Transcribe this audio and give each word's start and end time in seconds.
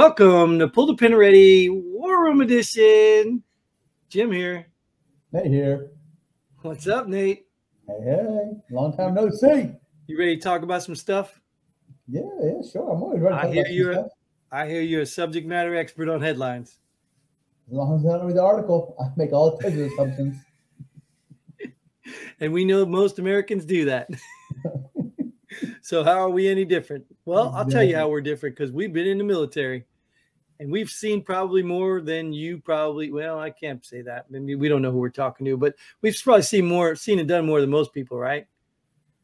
Welcome 0.00 0.58
to 0.60 0.66
Pull 0.66 0.86
the 0.86 0.94
Pin 0.94 1.14
Ready 1.14 1.68
War 1.68 2.24
Room 2.24 2.40
Edition. 2.40 3.42
Jim 4.08 4.32
here. 4.32 4.66
Nate 5.30 5.48
here. 5.48 5.90
What's 6.62 6.88
up, 6.88 7.06
Nate? 7.06 7.44
Hey, 7.86 7.96
hey. 8.06 8.50
Long 8.70 8.96
time 8.96 9.12
no 9.12 9.28
see. 9.28 9.72
You 10.06 10.18
ready 10.18 10.36
to 10.36 10.42
talk 10.42 10.62
about 10.62 10.82
some 10.82 10.94
stuff? 10.94 11.38
Yeah, 12.08 12.22
yeah, 12.42 12.62
sure. 12.72 12.90
I'm 12.90 13.02
always 13.02 13.20
ready 13.20 13.34
I 13.34 13.52
hear 13.52 13.66
you're. 13.68 14.08
I 14.50 14.66
hear 14.66 14.80
you're 14.80 15.02
a 15.02 15.06
subject 15.06 15.46
matter 15.46 15.76
expert 15.76 16.08
on 16.08 16.22
headlines. 16.22 16.78
As 17.68 17.74
long 17.74 17.94
as 17.94 18.06
I 18.06 18.16
don't 18.16 18.26
read 18.26 18.36
the 18.36 18.42
article, 18.42 18.96
I 18.98 19.12
make 19.18 19.34
all 19.34 19.58
types 19.58 19.74
of 19.74 19.80
assumptions. 19.82 20.38
And 22.40 22.54
we 22.54 22.64
know 22.64 22.86
most 22.86 23.18
Americans 23.18 23.66
do 23.66 23.84
that. 23.84 24.08
so 25.82 26.04
how 26.04 26.18
are 26.18 26.30
we 26.30 26.48
any 26.48 26.64
different? 26.64 27.04
Well, 27.24 27.52
I'll 27.54 27.66
tell 27.66 27.82
you 27.82 27.96
how 27.96 28.08
we're 28.08 28.20
different 28.20 28.56
because 28.56 28.72
we've 28.72 28.92
been 28.92 29.06
in 29.06 29.18
the 29.18 29.24
military 29.24 29.84
and 30.60 30.70
we've 30.70 30.90
seen 30.90 31.22
probably 31.22 31.62
more 31.62 32.02
than 32.02 32.34
you 32.34 32.58
probably 32.58 33.10
well, 33.10 33.40
I 33.40 33.48
can't 33.48 33.84
say 33.84 34.02
that. 34.02 34.30
maybe 34.30 34.54
we 34.54 34.68
don't 34.68 34.82
know 34.82 34.92
who 34.92 34.98
we're 34.98 35.08
talking 35.08 35.46
to, 35.46 35.56
but 35.56 35.74
we've 36.02 36.16
probably 36.22 36.42
seen 36.42 36.66
more, 36.66 36.94
seen 36.94 37.18
and 37.18 37.26
done 37.26 37.46
more 37.46 37.62
than 37.62 37.70
most 37.70 37.94
people, 37.94 38.18
right? 38.18 38.46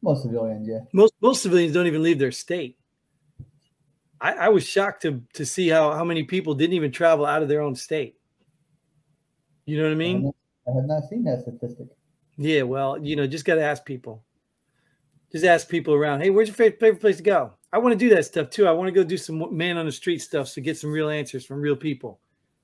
Most 0.01 0.23
civilians, 0.23 0.67
yeah. 0.67 0.79
most 0.93 1.13
most 1.21 1.43
civilians 1.43 1.73
don't 1.73 1.87
even 1.87 2.03
leave 2.03 2.19
their 2.19 2.31
state. 2.31 2.77
I, 4.19 4.33
I 4.33 4.49
was 4.49 4.67
shocked 4.67 5.03
to 5.03 5.23
to 5.33 5.45
see 5.45 5.69
how 5.69 5.93
how 5.93 6.03
many 6.03 6.23
people 6.23 6.55
didn't 6.55 6.73
even 6.73 6.91
travel 6.91 7.25
out 7.25 7.43
of 7.43 7.49
their 7.49 7.61
own 7.61 7.75
state. 7.75 8.15
You 9.65 9.77
know 9.77 9.83
what 9.83 9.91
I 9.91 9.95
mean? 9.95 10.31
I 10.67 10.71
have 10.75 10.85
not 10.85 11.03
seen 11.07 11.23
that 11.25 11.43
statistic. 11.43 11.87
Yeah. 12.37 12.63
Well, 12.63 12.97
you 13.03 13.15
know, 13.15 13.27
just 13.27 13.45
got 13.45 13.55
to 13.55 13.63
ask 13.63 13.85
people. 13.85 14.23
Just 15.31 15.45
ask 15.45 15.69
people 15.69 15.93
around. 15.93 16.21
Hey, 16.21 16.31
where's 16.31 16.47
your 16.47 16.55
favorite 16.55 17.01
place 17.01 17.17
to 17.17 17.23
go? 17.23 17.53
I 17.73 17.79
want 17.79 17.93
to 17.93 17.97
do 17.97 18.13
that 18.15 18.25
stuff 18.25 18.49
too. 18.49 18.67
I 18.67 18.71
want 18.71 18.87
to 18.87 18.91
go 18.93 19.03
do 19.03 19.17
some 19.17 19.55
man 19.55 19.77
on 19.77 19.85
the 19.85 19.91
street 19.91 20.19
stuff 20.19 20.53
to 20.53 20.61
get 20.61 20.77
some 20.77 20.91
real 20.91 21.09
answers 21.09 21.45
from 21.45 21.59
real 21.61 21.75
people, 21.75 22.19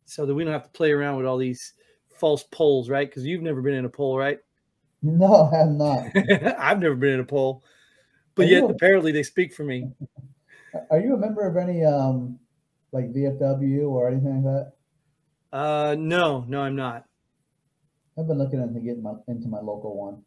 so 0.06 0.26
that 0.26 0.34
we 0.34 0.44
don't 0.44 0.54
have 0.54 0.64
to 0.64 0.70
play 0.70 0.92
around 0.92 1.18
with 1.18 1.26
all 1.26 1.38
these 1.38 1.74
false 2.18 2.44
polls, 2.52 2.90
right? 2.90 3.10
Because 3.10 3.26
you've 3.26 3.42
never 3.42 3.62
been 3.62 3.74
in 3.74 3.86
a 3.86 3.90
poll, 3.90 4.18
right? 4.18 4.40
No, 5.02 5.50
I 5.52 5.58
have 5.58 5.70
not. 5.72 6.06
I've 6.60 6.80
never 6.80 6.96
been 6.96 7.16
in 7.16 7.20
a 7.20 7.26
poll, 7.26 7.64
but 8.36 8.46
Are 8.46 8.50
yet 8.50 8.60
you- 8.64 8.70
apparently 8.70 9.12
they 9.12 9.24
speak 9.24 9.54
for 9.54 9.64
me. 9.64 9.90
Are 10.90 11.00
you 11.00 11.14
a 11.14 11.18
member 11.18 11.46
of 11.46 11.56
any 11.58 11.84
um 11.84 12.40
like 12.94 13.12
VFW 13.14 13.90
or 13.90 14.08
anything 14.08 14.44
like 14.44 14.54
that? 14.56 14.74
Uh, 15.58 15.96
no, 16.00 16.46
no, 16.48 16.62
I'm 16.62 16.76
not. 16.76 17.06
I've 18.18 18.28
been 18.28 18.38
looking 18.40 18.62
into 18.62 18.80
getting 18.80 19.04
my 19.04 19.14
into 19.28 19.48
my 19.48 19.60
local 19.60 19.98
one. 19.98 20.24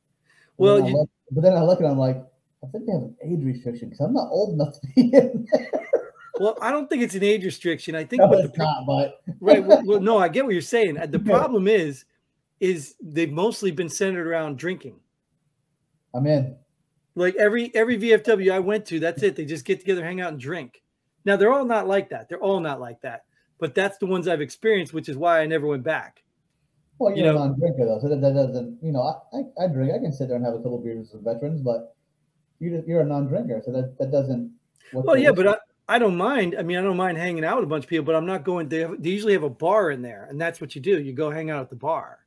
But 0.59 0.65
Well, 0.65 0.89
you- 0.89 0.97
look, 0.97 1.09
but 1.31 1.43
then 1.43 1.55
I 1.55 1.63
look 1.63 1.81
and 1.81 1.89
I'm 1.89 1.99
like, 1.99 2.23
I 2.67 2.71
think 2.73 2.87
they 2.87 2.93
have 2.93 3.03
an 3.03 3.17
age 3.25 3.45
restriction 3.45 3.89
because 3.89 4.01
I'm 4.01 4.13
not 4.15 4.29
old 4.31 4.55
enough 4.55 4.75
to 4.81 4.87
be 4.95 5.03
in 5.15 5.47
there. 5.53 5.71
Well, 6.39 6.59
I 6.61 6.71
don't 6.71 6.89
think 6.91 7.03
it's 7.03 7.15
an 7.15 7.23
age 7.23 7.45
restriction. 7.45 7.95
I 7.95 8.05
think 8.05 8.21
No, 8.21 8.29
what 8.29 8.43
the 8.53 8.59
not, 8.59 8.85
but 8.87 9.21
right. 9.41 9.65
Well, 9.65 9.83
well, 9.87 10.01
no, 10.01 10.19
I 10.19 10.29
get 10.29 10.45
what 10.45 10.53
you're 10.53 10.61
saying. 10.61 10.99
The 11.09 11.19
problem 11.19 11.67
is, 11.67 12.05
is 12.61 12.95
they've 13.03 13.33
mostly 13.33 13.71
been 13.71 13.89
centered 13.89 14.27
around 14.27 14.59
drinking. 14.59 15.01
I'm 16.15 16.27
in. 16.27 16.57
Like 17.15 17.35
every 17.37 17.75
every 17.75 17.97
VFW 17.99 18.53
I 18.53 18.59
went 18.59 18.85
to, 18.87 19.01
that's 19.01 19.23
it. 19.23 19.37
They 19.37 19.47
just 19.47 19.65
get 19.65 19.81
together, 19.81 20.05
hang 20.05 20.21
out, 20.21 20.33
and 20.33 20.41
drink. 20.41 20.83
Now 21.25 21.37
they're 21.37 21.53
all 21.53 21.65
not 21.65 21.89
like 21.89 22.11
that. 22.11 22.29
They're 22.29 22.43
all 22.43 22.61
not 22.61 22.81
like 22.81 23.01
that. 23.01 23.25
But 23.59 23.75
that's 23.75 23.97
the 23.97 24.07
ones 24.07 24.29
I've 24.29 24.43
experienced, 24.43 24.93
which 24.93 25.09
is 25.09 25.17
why 25.17 25.41
I 25.41 25.47
never 25.47 25.67
went 25.67 25.83
back. 25.85 26.23
Well, 26.99 27.17
You 27.17 27.25
you're 27.25 27.33
know- 27.33 27.43
a 27.43 27.47
non-drinker 27.49 27.87
though, 27.87 27.99
so 28.01 28.09
that, 28.11 28.21
that 28.21 28.35
doesn't, 28.35 28.79
you 28.83 28.93
know, 28.93 29.01
I, 29.03 29.39
I, 29.39 29.65
I 29.65 29.69
drink. 29.73 29.93
I 29.95 29.99
can 29.99 30.13
sit 30.13 30.29
there 30.29 30.37
and 30.37 30.45
have 30.45 30.55
a 30.55 30.59
couple 30.59 30.79
beers 30.83 31.11
with 31.15 31.25
veterans, 31.25 31.63
but 31.63 31.96
you 32.59 32.83
you're 32.87 33.01
a 33.01 33.05
non-drinker, 33.05 33.63
so 33.65 33.73
that 33.73 33.97
that 33.99 34.11
doesn't. 34.11 34.53
Well, 34.93 35.17
yeah, 35.17 35.33
but? 35.33 35.49
I, 35.49 35.57
I 35.89 35.99
don't 35.99 36.17
mind. 36.17 36.57
I 36.59 36.63
mean, 36.63 36.77
I 36.77 36.83
don't 36.83 36.97
mind 36.97 37.17
hanging 37.17 37.45
out 37.45 37.57
with 37.57 37.65
a 37.65 37.69
bunch 37.69 37.85
of 37.85 37.91
people, 37.91 38.05
but 38.05 38.17
I'm 38.17 38.27
not 38.27 38.45
going. 38.45 38.69
They, 38.69 38.81
have, 38.81 39.01
they 39.01 39.11
usually 39.11 39.35
have 39.35 39.45
a 39.45 39.51
bar 39.51 39.91
in 39.93 40.03
there, 40.03 40.27
and 40.29 40.41
that's 40.41 40.61
what 40.61 40.75
you 40.75 40.81
do. 40.81 41.01
You 41.01 41.13
go 41.13 41.31
hang 41.31 41.51
out 41.51 41.61
at 41.61 41.71
the 41.71 41.77
bar. 41.77 42.19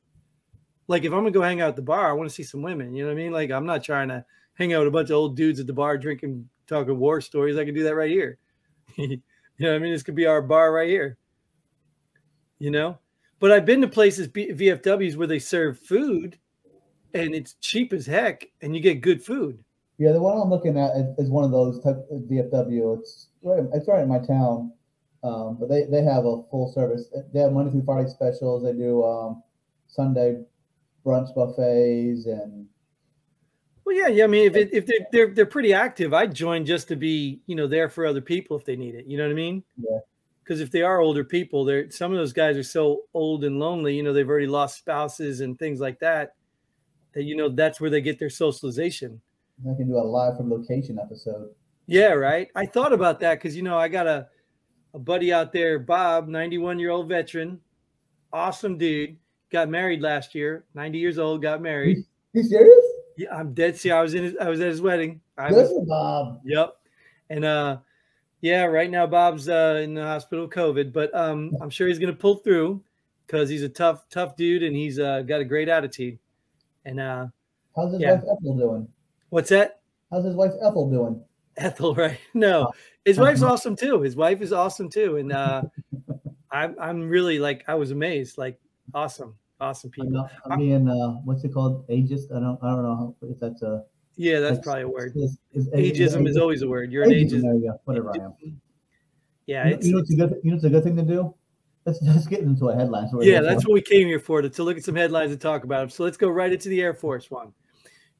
Like 0.88 1.04
if 1.04 1.12
I'm 1.12 1.20
gonna 1.20 1.30
go 1.30 1.42
hang 1.42 1.60
out 1.60 1.68
at 1.68 1.76
the 1.76 1.82
bar, 1.82 2.08
I 2.08 2.12
want 2.14 2.28
to 2.28 2.34
see 2.34 2.42
some 2.42 2.62
women. 2.62 2.94
You 2.94 3.04
know 3.04 3.10
what 3.10 3.20
I 3.20 3.22
mean? 3.22 3.32
Like 3.32 3.50
I'm 3.50 3.66
not 3.66 3.84
trying 3.84 4.08
to 4.08 4.24
hang 4.54 4.72
out 4.72 4.80
with 4.80 4.88
a 4.88 4.90
bunch 4.90 5.10
of 5.10 5.16
old 5.16 5.36
dudes 5.36 5.60
at 5.60 5.66
the 5.66 5.72
bar 5.72 5.96
drinking, 5.98 6.48
talking 6.66 6.98
war 6.98 7.20
stories. 7.20 7.56
I 7.56 7.64
can 7.64 7.74
do 7.74 7.84
that 7.84 7.94
right 7.94 8.10
here. 8.10 8.38
you 8.96 9.20
know 9.60 9.68
what 9.68 9.76
I 9.76 9.78
mean? 9.78 9.92
This 9.92 10.02
could 10.02 10.16
be 10.16 10.26
our 10.26 10.42
bar 10.42 10.72
right 10.72 10.88
here. 10.88 11.16
You 12.58 12.70
know, 12.70 12.98
but 13.38 13.52
I've 13.52 13.66
been 13.66 13.82
to 13.82 13.88
places 13.88 14.26
B- 14.26 14.52
VFWs 14.52 15.16
where 15.16 15.26
they 15.26 15.38
serve 15.38 15.78
food, 15.78 16.38
and 17.14 17.34
it's 17.34 17.54
cheap 17.60 17.92
as 17.92 18.06
heck, 18.06 18.46
and 18.60 18.74
you 18.74 18.82
get 18.82 19.00
good 19.00 19.22
food. 19.22 19.62
Yeah, 20.00 20.12
the 20.12 20.20
one 20.20 20.38
I'm 20.38 20.48
looking 20.48 20.78
at 20.78 20.96
is, 20.96 21.26
is 21.26 21.30
one 21.30 21.44
of 21.44 21.50
those 21.50 21.78
type 21.84 21.98
of 22.10 22.22
VFW. 22.22 22.98
It's 22.98 23.28
right. 23.42 23.62
It's 23.74 23.86
right 23.86 24.00
in 24.00 24.08
my 24.08 24.18
town, 24.18 24.72
um, 25.22 25.58
but 25.60 25.68
they 25.68 25.84
they 25.84 26.02
have 26.02 26.24
a 26.24 26.42
full 26.50 26.72
service. 26.74 27.12
They 27.34 27.40
have 27.40 27.52
Monday 27.52 27.70
through 27.70 27.84
Friday 27.84 28.08
specials. 28.08 28.62
They 28.62 28.72
do 28.72 29.04
um, 29.04 29.42
Sunday 29.88 30.40
brunch 31.04 31.34
buffets 31.34 32.24
and 32.24 32.66
Well, 33.84 33.94
yeah, 33.94 34.08
yeah. 34.08 34.24
I 34.24 34.26
mean, 34.26 34.46
if 34.46 34.56
it, 34.56 34.70
if 34.72 34.86
they're, 34.86 35.06
they're 35.12 35.34
they're 35.34 35.44
pretty 35.44 35.74
active, 35.74 36.14
I'd 36.14 36.34
join 36.34 36.64
just 36.64 36.88
to 36.88 36.96
be 36.96 37.42
you 37.44 37.54
know 37.54 37.66
there 37.66 37.90
for 37.90 38.06
other 38.06 38.22
people 38.22 38.56
if 38.56 38.64
they 38.64 38.76
need 38.76 38.94
it. 38.94 39.04
You 39.04 39.18
know 39.18 39.24
what 39.24 39.32
I 39.32 39.34
mean? 39.34 39.62
Yeah. 39.76 39.98
Because 40.42 40.62
if 40.62 40.70
they 40.70 40.80
are 40.80 41.00
older 41.00 41.24
people, 41.24 41.66
they're 41.66 41.90
some 41.90 42.10
of 42.10 42.16
those 42.16 42.32
guys 42.32 42.56
are 42.56 42.62
so 42.62 43.02
old 43.12 43.44
and 43.44 43.58
lonely. 43.58 43.96
You 43.96 44.02
know, 44.02 44.14
they've 44.14 44.26
already 44.26 44.46
lost 44.46 44.78
spouses 44.78 45.42
and 45.42 45.58
things 45.58 45.78
like 45.78 45.98
that. 45.98 46.36
That 47.12 47.24
you 47.24 47.36
know 47.36 47.50
that's 47.50 47.82
where 47.82 47.90
they 47.90 48.00
get 48.00 48.18
their 48.18 48.30
socialization. 48.30 49.20
I 49.68 49.74
can 49.76 49.88
do 49.88 49.96
a 49.96 50.00
live 50.02 50.36
from 50.36 50.50
location 50.50 50.98
episode. 50.98 51.50
Yeah, 51.86 52.12
right. 52.12 52.48
I 52.54 52.66
thought 52.66 52.92
about 52.92 53.20
that 53.20 53.34
because 53.34 53.56
you 53.56 53.62
know 53.62 53.78
I 53.78 53.88
got 53.88 54.06
a 54.06 54.28
a 54.94 54.98
buddy 54.98 55.32
out 55.32 55.52
there, 55.52 55.78
Bob, 55.78 56.26
91 56.28 56.78
year 56.78 56.90
old 56.90 57.08
veteran, 57.08 57.60
awesome 58.32 58.76
dude. 58.78 59.16
Got 59.50 59.68
married 59.68 60.00
last 60.00 60.34
year, 60.34 60.64
90 60.74 60.98
years 60.98 61.18
old, 61.18 61.42
got 61.42 61.60
married. 61.60 61.98
You 62.32 62.42
serious? 62.44 62.84
Yeah, 63.16 63.36
I'm 63.36 63.52
dead. 63.54 63.76
See, 63.76 63.90
I 63.90 64.00
was 64.02 64.14
in. 64.14 64.22
His, 64.24 64.36
I 64.40 64.48
was 64.48 64.60
at 64.60 64.68
his 64.68 64.80
wedding. 64.80 65.20
I 65.36 65.50
was 65.50 65.68
Good 65.68 65.88
Bob. 65.88 66.40
Yep. 66.44 66.76
And 67.28 67.44
uh 67.44 67.78
yeah, 68.40 68.64
right 68.64 68.90
now 68.90 69.06
Bob's 69.06 69.48
uh 69.48 69.80
in 69.82 69.94
the 69.94 70.02
hospital 70.04 70.44
with 70.46 70.54
COVID, 70.54 70.92
but 70.92 71.12
um 71.14 71.56
I'm 71.60 71.70
sure 71.70 71.88
he's 71.88 71.98
gonna 71.98 72.12
pull 72.12 72.36
through 72.36 72.82
because 73.26 73.48
he's 73.48 73.62
a 73.62 73.68
tough, 73.68 74.08
tough 74.10 74.36
dude 74.36 74.62
and 74.62 74.74
he's 74.76 74.98
uh 75.00 75.22
got 75.22 75.40
a 75.40 75.44
great 75.44 75.68
attitude. 75.68 76.18
And 76.84 77.00
uh 77.00 77.26
How's 77.74 77.92
his 77.92 78.00
Yeah. 78.00 78.14
wife 78.14 78.22
Ethel 78.38 78.56
doing? 78.56 78.88
What's 79.30 79.48
that? 79.50 79.80
How's 80.10 80.24
his 80.24 80.34
wife 80.34 80.52
Ethel 80.62 80.90
doing? 80.90 81.22
Ethel, 81.56 81.94
right? 81.94 82.18
No, 82.34 82.70
his 83.04 83.18
wife's 83.18 83.42
awesome 83.42 83.76
too. 83.76 84.00
His 84.02 84.16
wife 84.16 84.40
is 84.40 84.52
awesome 84.52 84.88
too. 84.88 85.16
And 85.16 85.32
uh 85.32 85.62
I'm 86.50 86.76
I'm 86.80 87.08
really 87.08 87.38
like 87.38 87.64
I 87.68 87.74
was 87.74 87.90
amazed, 87.90 88.38
like 88.38 88.58
awesome, 88.94 89.34
awesome 89.60 89.90
people. 89.90 90.28
I'm 90.50 90.58
being 90.58 90.88
uh, 90.88 91.12
what's 91.24 91.44
it 91.44 91.52
called? 91.54 91.86
Ageist? 91.88 92.30
I 92.34 92.40
don't 92.40 92.58
I 92.62 92.68
don't 92.70 92.82
know 92.82 92.96
how, 92.96 93.14
if 93.28 93.38
that's 93.40 93.62
a 93.62 93.84
Yeah, 94.16 94.40
that's 94.40 94.58
That's- 94.58 94.64
probably 94.64 94.82
a 94.82 94.88
word. 94.88 95.12
Is, 95.16 95.38
is, 95.52 95.68
Ageism 95.70 96.28
is 96.28 96.36
always 96.36 96.62
a 96.62 96.68
word. 96.68 96.90
You're 96.92 97.04
an 97.04 97.10
ageist. 97.10 97.42
There 97.42 97.54
you 97.54 97.70
go. 97.70 97.80
Whatever 97.84 98.12
I 98.12 98.24
am. 98.24 98.34
Yeah, 99.46 99.64
You 99.64 99.70
know, 99.70 99.76
it's 99.76 99.86
you 99.86 99.92
know 99.92 99.98
what's 99.98 100.12
a 100.12 100.16
good 100.16 100.40
you 100.42 100.50
know 100.50 100.56
what's 100.56 100.64
a 100.64 100.70
good 100.70 100.84
thing 100.84 100.96
to 100.96 101.02
do? 101.02 101.34
Let's 101.86 102.00
let's 102.02 102.26
get 102.26 102.40
into 102.40 102.68
a 102.68 102.74
headline. 102.76 103.08
So 103.08 103.22
Yeah, 103.22 103.40
that's 103.40 103.62
for. 103.64 103.70
what 103.70 103.74
we 103.74 103.82
came 103.82 104.06
here 104.06 104.20
for 104.20 104.42
to, 104.42 104.48
to 104.50 104.62
look 104.62 104.76
at 104.76 104.84
some 104.84 104.94
headlines 104.96 105.32
and 105.32 105.40
talk 105.40 105.64
about 105.64 105.80
them. 105.80 105.90
So 105.90 106.04
let's 106.04 106.16
go 106.16 106.28
right 106.28 106.52
into 106.52 106.68
the 106.68 106.80
Air 106.82 106.94
Force 106.94 107.30
one. 107.30 107.52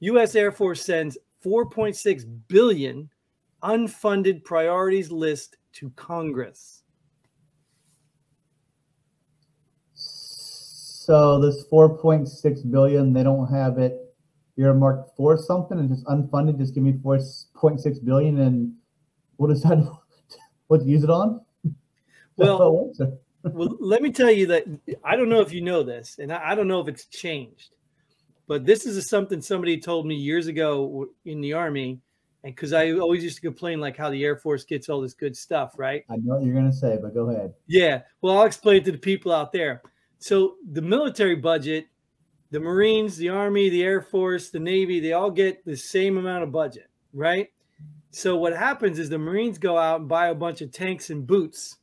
U.S. 0.00 0.34
Air 0.34 0.50
Force 0.52 0.84
sends 0.84 1.16
4.6 1.44 2.24
billion 2.48 3.08
unfunded 3.62 4.44
priorities 4.44 5.10
list 5.10 5.56
to 5.74 5.90
Congress. 5.90 6.82
So 9.94 11.40
this 11.40 11.64
4.6 11.70 12.70
billion, 12.70 13.12
they 13.12 13.22
don't 13.22 13.48
have 13.52 13.78
it 13.78 14.14
earmarked 14.56 15.16
for 15.16 15.36
something 15.36 15.78
and 15.78 15.88
just 15.88 16.04
unfunded. 16.06 16.58
Just 16.58 16.74
give 16.74 16.82
me 16.84 16.92
4.6 16.92 18.04
billion 18.04 18.40
and 18.40 18.74
what 19.36 19.50
is 19.50 19.62
that? 19.62 19.78
What 20.68 20.82
to 20.82 20.86
use 20.86 21.02
it 21.04 21.10
on? 21.10 21.40
Well, 22.36 22.48
That's 22.48 22.58
how 22.60 22.68
it 22.68 22.72
works, 22.72 23.00
or- 23.00 23.18
well, 23.52 23.76
let 23.80 24.02
me 24.02 24.12
tell 24.12 24.30
you 24.30 24.46
that 24.46 24.64
I 25.04 25.16
don't 25.16 25.28
know 25.28 25.40
if 25.40 25.52
you 25.52 25.60
know 25.62 25.82
this, 25.82 26.18
and 26.18 26.32
I 26.32 26.54
don't 26.54 26.68
know 26.68 26.80
if 26.80 26.88
it's 26.88 27.06
changed, 27.06 27.70
but 28.50 28.66
this 28.66 28.84
is 28.84 29.08
something 29.08 29.40
somebody 29.40 29.78
told 29.78 30.06
me 30.06 30.16
years 30.16 30.48
ago 30.48 31.06
in 31.24 31.40
the 31.40 31.52
Army, 31.52 32.00
and 32.42 32.52
because 32.52 32.72
I 32.72 32.90
always 32.94 33.22
used 33.22 33.36
to 33.36 33.42
complain 33.42 33.78
like 33.78 33.96
how 33.96 34.10
the 34.10 34.24
Air 34.24 34.34
Force 34.34 34.64
gets 34.64 34.88
all 34.88 35.00
this 35.00 35.14
good 35.14 35.36
stuff, 35.36 35.74
right? 35.76 36.02
I 36.10 36.16
know 36.16 36.34
what 36.34 36.42
you're 36.42 36.56
gonna 36.56 36.72
say, 36.72 36.98
but 37.00 37.14
go 37.14 37.30
ahead. 37.30 37.54
Yeah. 37.68 38.00
Well, 38.22 38.36
I'll 38.36 38.46
explain 38.46 38.78
it 38.78 38.84
to 38.86 38.90
the 38.90 38.98
people 38.98 39.30
out 39.30 39.52
there. 39.52 39.82
So 40.18 40.56
the 40.72 40.82
military 40.82 41.36
budget, 41.36 41.86
the 42.50 42.58
Marines, 42.58 43.16
the 43.16 43.28
Army, 43.28 43.68
the 43.68 43.84
Air 43.84 44.02
Force, 44.02 44.50
the 44.50 44.58
Navy, 44.58 44.98
they 44.98 45.12
all 45.12 45.30
get 45.30 45.64
the 45.64 45.76
same 45.76 46.18
amount 46.18 46.42
of 46.42 46.50
budget, 46.50 46.90
right? 47.14 47.52
So 48.10 48.36
what 48.36 48.56
happens 48.56 48.98
is 48.98 49.08
the 49.08 49.16
Marines 49.16 49.58
go 49.58 49.78
out 49.78 50.00
and 50.00 50.08
buy 50.08 50.30
a 50.30 50.34
bunch 50.34 50.60
of 50.60 50.72
tanks 50.72 51.10
and 51.10 51.24
boots, 51.24 51.76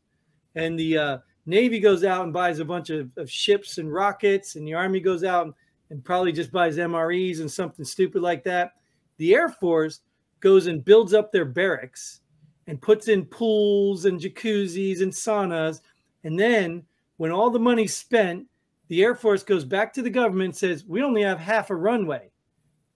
and 0.56 0.78
the 0.78 0.98
uh, 0.98 1.18
Navy 1.46 1.80
goes 1.80 2.04
out 2.04 2.26
and 2.26 2.34
buys 2.34 2.60
a 2.60 2.66
bunch 2.66 2.90
of, 2.90 3.10
of 3.16 3.32
ships 3.32 3.78
and 3.78 3.90
rockets, 3.90 4.58
and 4.58 4.68
the 4.68 4.74
Army 4.74 5.00
goes 5.00 5.24
out 5.24 5.46
and, 5.46 5.54
and 5.90 6.04
probably 6.04 6.32
just 6.32 6.52
buys 6.52 6.78
MREs 6.78 7.40
and 7.40 7.52
something 7.52 7.86
stupid 7.86 8.22
like 8.22 8.44
that. 8.44 8.74
The 9.18 9.34
Air 9.34 9.50
Force 9.50 10.02
goes 10.40 10.68
and 10.68 10.84
builds 10.84 11.14
up 11.14 11.32
their 11.32 11.46
barracks 11.46 12.22
and 12.68 12.82
puts 12.82 13.08
in 13.08 13.26
pools 13.26 14.06
and 14.06 14.20
jacuzzis 14.20 15.02
and 15.02 15.12
saunas. 15.12 15.82
And 16.24 16.40
then 16.40 16.84
when 17.18 17.32
all 17.32 17.50
the 17.50 17.60
money's 17.60 17.96
spent, 17.96 18.46
the 18.90 19.04
Air 19.04 19.16
Force 19.16 19.44
goes 19.44 19.66
back 19.66 19.94
to 19.94 20.02
the 20.02 20.10
government 20.10 20.46
and 20.46 20.56
says, 20.56 20.86
We 20.86 21.04
only 21.04 21.24
have 21.24 21.40
half 21.40 21.70
a 21.70 21.76
runway. 21.76 22.32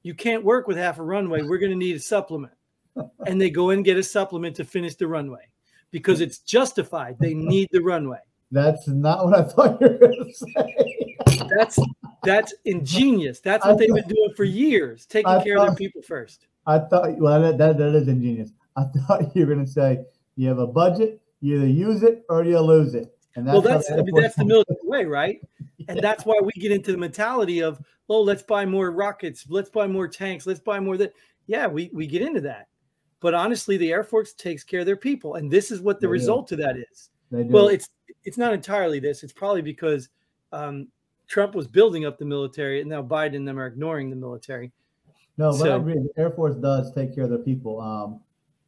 You 0.04 0.14
can't 0.14 0.44
work 0.44 0.68
with 0.68 0.78
half 0.78 1.00
a 1.00 1.04
runway. 1.04 1.42
We're 1.42 1.58
going 1.58 1.72
to 1.72 1.78
need 1.78 1.96
a 1.96 2.00
supplement. 2.00 2.54
and 3.28 3.40
they 3.40 3.50
go 3.50 3.70
and 3.70 3.86
get 3.86 3.98
a 3.98 4.04
supplement 4.04 4.56
to 4.58 4.66
finish 4.66 4.96
the 4.96 5.08
runway 5.08 5.48
because 5.92 6.22
it's 6.22 6.40
justified. 6.40 7.18
They 7.20 7.34
need 7.34 7.70
the 7.72 7.82
runway. 7.82 8.20
That's 8.52 8.88
not 8.88 9.26
what 9.26 9.40
I 9.40 9.44
thought 9.44 9.80
you 9.80 9.88
were 9.88 9.98
going 9.98 10.26
to 10.26 10.34
say. 10.34 11.18
That's 11.56 11.80
that's 12.23 12.53
ingenious. 12.65 13.39
That's 13.39 13.65
what 13.65 13.77
they've 13.77 13.94
been 13.94 14.07
doing 14.07 14.33
for 14.35 14.44
years, 14.44 15.06
taking 15.06 15.31
I 15.31 15.44
care 15.44 15.57
thought, 15.57 15.69
of 15.69 15.77
their 15.77 15.88
people 15.88 16.01
first. 16.01 16.47
I 16.65 16.79
thought, 16.79 17.18
well, 17.18 17.41
that, 17.41 17.57
that, 17.57 17.77
that 17.77 17.95
is 17.95 18.07
ingenious. 18.07 18.51
I 18.75 18.83
thought 19.07 19.35
you 19.35 19.45
were 19.45 19.53
going 19.53 19.65
to 19.65 19.71
say 19.71 20.06
you 20.35 20.47
have 20.47 20.59
a 20.59 20.68
budget, 20.68 21.21
you 21.41 21.57
either 21.57 21.68
use 21.68 22.03
it 22.03 22.23
or 22.29 22.44
you 22.44 22.59
lose 22.59 22.94
it. 22.94 23.15
And 23.35 23.47
that's 23.47 23.53
well, 23.53 23.62
that's 23.62 23.91
I 23.91 23.95
mean, 23.95 24.13
that's 24.13 24.35
the 24.35 24.45
military 24.45 24.79
way, 24.83 25.06
right? 25.06 25.41
And 25.88 26.00
that's 26.00 26.25
why 26.25 26.39
we 26.39 26.51
get 26.62 26.71
into 26.71 26.91
the 26.91 26.97
mentality 26.97 27.62
of, 27.62 27.81
oh, 28.07 28.21
let's 28.21 28.44
buy 28.44 28.68
more 28.68 28.91
rockets, 28.91 29.47
let's 29.50 29.69
buy 29.69 29.88
more 29.88 30.07
tanks, 30.07 30.45
let's 30.45 30.59
buy 30.59 30.79
more 30.79 30.95
that. 30.97 31.12
Yeah, 31.47 31.65
we 31.65 31.89
we 31.91 32.06
get 32.06 32.21
into 32.21 32.39
that. 32.41 32.68
But 33.19 33.33
honestly, 33.33 33.77
the 33.77 33.91
Air 33.91 34.03
Force 34.03 34.33
takes 34.33 34.63
care 34.63 34.81
of 34.81 34.85
their 34.85 34.95
people, 34.95 35.35
and 35.35 35.50
this 35.50 35.71
is 35.71 35.81
what 35.81 36.00
the 36.00 36.06
they 36.06 36.12
result 36.12 36.50
do. 36.50 36.56
of 36.56 36.62
that 36.62 36.77
is. 36.77 37.09
Well, 37.31 37.69
it's 37.69 37.89
it's 38.23 38.38
not 38.38 38.53
entirely 38.53 39.00
this. 39.00 39.23
It's 39.23 39.33
probably 39.33 39.63
because 39.63 40.09
um, 40.51 40.88
Trump 41.31 41.56
was 41.56 41.66
building 41.66 42.04
up 42.04 42.19
the 42.19 42.25
military, 42.25 42.81
and 42.81 42.89
now 42.89 43.01
Biden 43.01 43.38
and 43.38 43.48
them 43.48 43.57
are 43.57 43.66
ignoring 43.66 44.10
the 44.10 44.18
military. 44.18 44.69
No, 45.38 45.51
but 45.51 45.60
so, 45.60 45.74
I 45.74 45.78
agree. 45.78 45.94
The 45.94 46.10
Air 46.18 46.30
Force 46.30 46.57
does 46.57 46.94
take 46.94 47.16
care 47.16 47.24
of 47.24 47.30
their 47.30 47.39
people. 47.39 47.80
Um, 47.80 48.19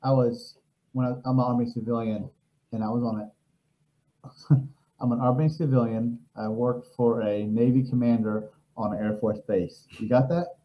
I 0.01 0.12
was 0.13 0.60
when 0.94 1.06
I, 1.06 1.10
am 1.30 1.39
an 1.39 1.42
Army 1.42 1.65
civilian, 1.65 2.30
and 2.71 2.81
I 2.81 2.88
was 2.88 3.04
on 3.04 3.19
it. 3.19 4.62
I'm 5.01 5.12
an 5.12 5.19
Army 5.19 5.50
civilian. 5.50 6.19
I 6.38 6.48
worked 6.48 6.95
for 6.95 7.24
a 7.24 7.44
Navy 7.44 7.83
commander 7.83 8.48
on 8.77 8.94
an 8.94 9.04
Air 9.04 9.18
Force 9.18 9.39
base. 9.45 9.86
You 10.00 10.07
got 10.07 10.30
that? 10.30 10.56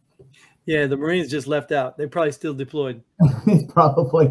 Yeah, 0.68 0.86
the 0.86 0.98
Marines 0.98 1.30
just 1.30 1.46
left 1.46 1.72
out. 1.72 1.96
They're 1.96 2.08
probably 2.08 2.32
still 2.32 2.52
deployed. 2.52 3.02
It's 3.46 3.72
probably, 3.72 4.30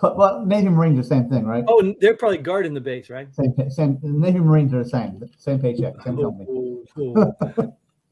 but, 0.00 0.16
but 0.16 0.46
Navy 0.46 0.68
Marines 0.68 0.96
are 0.96 1.02
the 1.02 1.08
same 1.08 1.28
thing, 1.28 1.44
right? 1.44 1.64
Oh, 1.66 1.92
they're 2.00 2.14
probably 2.14 2.38
guarding 2.38 2.72
the 2.72 2.80
base, 2.80 3.10
right? 3.10 3.26
Same, 3.34 3.68
same. 3.68 3.98
Navy 4.00 4.38
Marines 4.38 4.72
are 4.72 4.84
the 4.84 4.88
same, 4.88 5.20
same 5.38 5.58
paycheck, 5.58 5.94
same 6.04 6.18
company. 6.18 6.44
Ooh, 6.48 6.86
ooh, 6.98 7.34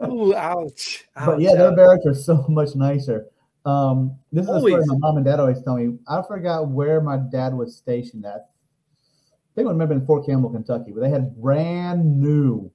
ooh 0.03 0.35
ouch, 0.35 1.05
ouch! 1.15 1.27
But 1.27 1.41
yeah, 1.41 1.51
ouch. 1.51 1.59
their 1.59 1.77
barracks 1.77 2.07
are 2.07 2.15
so 2.15 2.45
much 2.49 2.75
nicer. 2.75 3.27
Um, 3.65 4.19
this 4.33 4.47
is 4.47 4.49
always. 4.49 4.75
a 4.75 4.83
story 4.83 4.87
my 4.89 4.97
mom 4.99 5.17
and 5.19 5.25
dad 5.25 5.39
always 5.39 5.63
tell 5.63 5.77
me. 5.77 5.97
I 6.09 6.23
forgot 6.27 6.67
where 6.67 7.01
my 7.01 7.19
dad 7.19 7.55
was 7.55 7.77
stationed 7.77 8.27
at. 8.27 8.41
I 8.41 9.55
think 9.55 9.69
I 9.69 9.71
remember 9.71 9.95
in 9.95 10.05
Fort 10.05 10.27
Campbell, 10.27 10.51
Kentucky, 10.51 10.91
but 10.91 11.03
they 11.03 11.11
had 11.11 11.37
brand 11.41 12.21
new 12.21 12.73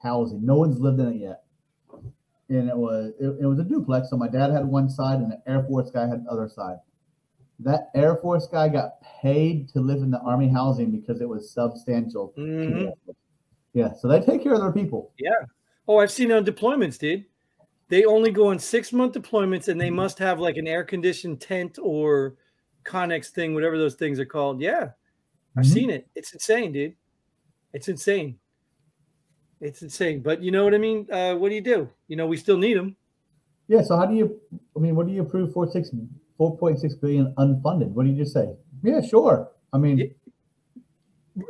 housing. 0.00 0.46
No 0.46 0.54
one's 0.54 0.78
lived 0.78 1.00
in 1.00 1.08
it 1.08 1.16
yet 1.16 1.42
and 2.50 2.68
it 2.68 2.76
was 2.76 3.12
it, 3.20 3.26
it, 3.40 3.46
was 3.46 3.58
a 3.58 3.64
duplex. 3.64 4.10
So 4.10 4.16
my 4.16 4.28
dad 4.28 4.50
had 4.50 4.66
one 4.66 4.90
side, 4.90 5.20
and 5.20 5.32
the 5.32 5.40
Air 5.46 5.62
Force 5.62 5.90
guy 5.90 6.06
had 6.08 6.24
the 6.24 6.30
other 6.30 6.48
side. 6.48 6.76
That 7.60 7.90
Air 7.94 8.16
Force 8.16 8.48
guy 8.50 8.68
got 8.68 9.00
paid 9.22 9.68
to 9.70 9.80
live 9.80 9.98
in 10.02 10.10
the 10.10 10.20
Army 10.20 10.48
housing 10.48 10.90
because 10.90 11.20
it 11.20 11.28
was 11.28 11.50
substantial. 11.50 12.34
Mm-hmm. 12.36 12.88
Yeah, 13.72 13.92
so 13.92 14.08
they 14.08 14.20
take 14.20 14.42
care 14.42 14.54
of 14.54 14.60
their 14.60 14.72
people. 14.72 15.12
Yeah. 15.18 15.30
Oh, 15.86 15.98
I've 15.98 16.10
seen 16.10 16.32
on 16.32 16.44
deployments, 16.44 16.98
dude. 16.98 17.24
They 17.88 18.04
only 18.04 18.30
go 18.30 18.48
on 18.48 18.58
six 18.58 18.92
month 18.92 19.14
deployments, 19.14 19.68
and 19.68 19.80
they 19.80 19.90
must 19.90 20.18
have 20.18 20.40
like 20.40 20.56
an 20.56 20.66
air 20.66 20.84
conditioned 20.84 21.40
tent 21.40 21.78
or 21.80 22.34
Connex 22.84 23.28
thing, 23.28 23.54
whatever 23.54 23.78
those 23.78 23.94
things 23.94 24.18
are 24.18 24.26
called. 24.26 24.60
Yeah, 24.60 24.90
I've 25.56 25.64
mm-hmm. 25.64 25.72
seen 25.72 25.90
it. 25.90 26.08
It's 26.14 26.32
insane, 26.32 26.72
dude. 26.72 26.94
It's 27.72 27.88
insane. 27.88 28.38
It's 29.60 29.82
insane. 29.82 30.20
But 30.20 30.42
you 30.42 30.50
know 30.50 30.64
what 30.64 30.74
I 30.74 30.78
mean? 30.78 31.06
Uh, 31.10 31.34
what 31.34 31.50
do 31.50 31.54
you 31.54 31.60
do? 31.60 31.88
You 32.08 32.16
know, 32.16 32.26
we 32.26 32.36
still 32.36 32.56
need 32.56 32.76
them. 32.76 32.96
Yeah. 33.68 33.82
So 33.82 33.96
how 33.96 34.06
do 34.06 34.14
you? 34.14 34.40
I 34.76 34.80
mean, 34.80 34.96
what 34.96 35.06
do 35.06 35.12
you 35.12 35.22
approve? 35.22 35.52
Four 35.52 35.70
six, 35.70 35.90
four 36.38 36.56
point 36.56 36.80
six 36.80 36.94
billion 36.94 37.34
unfunded. 37.36 37.92
What 37.92 38.04
do 38.04 38.10
you 38.10 38.16
just 38.16 38.32
say? 38.32 38.54
Yeah, 38.82 39.00
sure. 39.00 39.50
I 39.72 39.78
mean, 39.78 40.14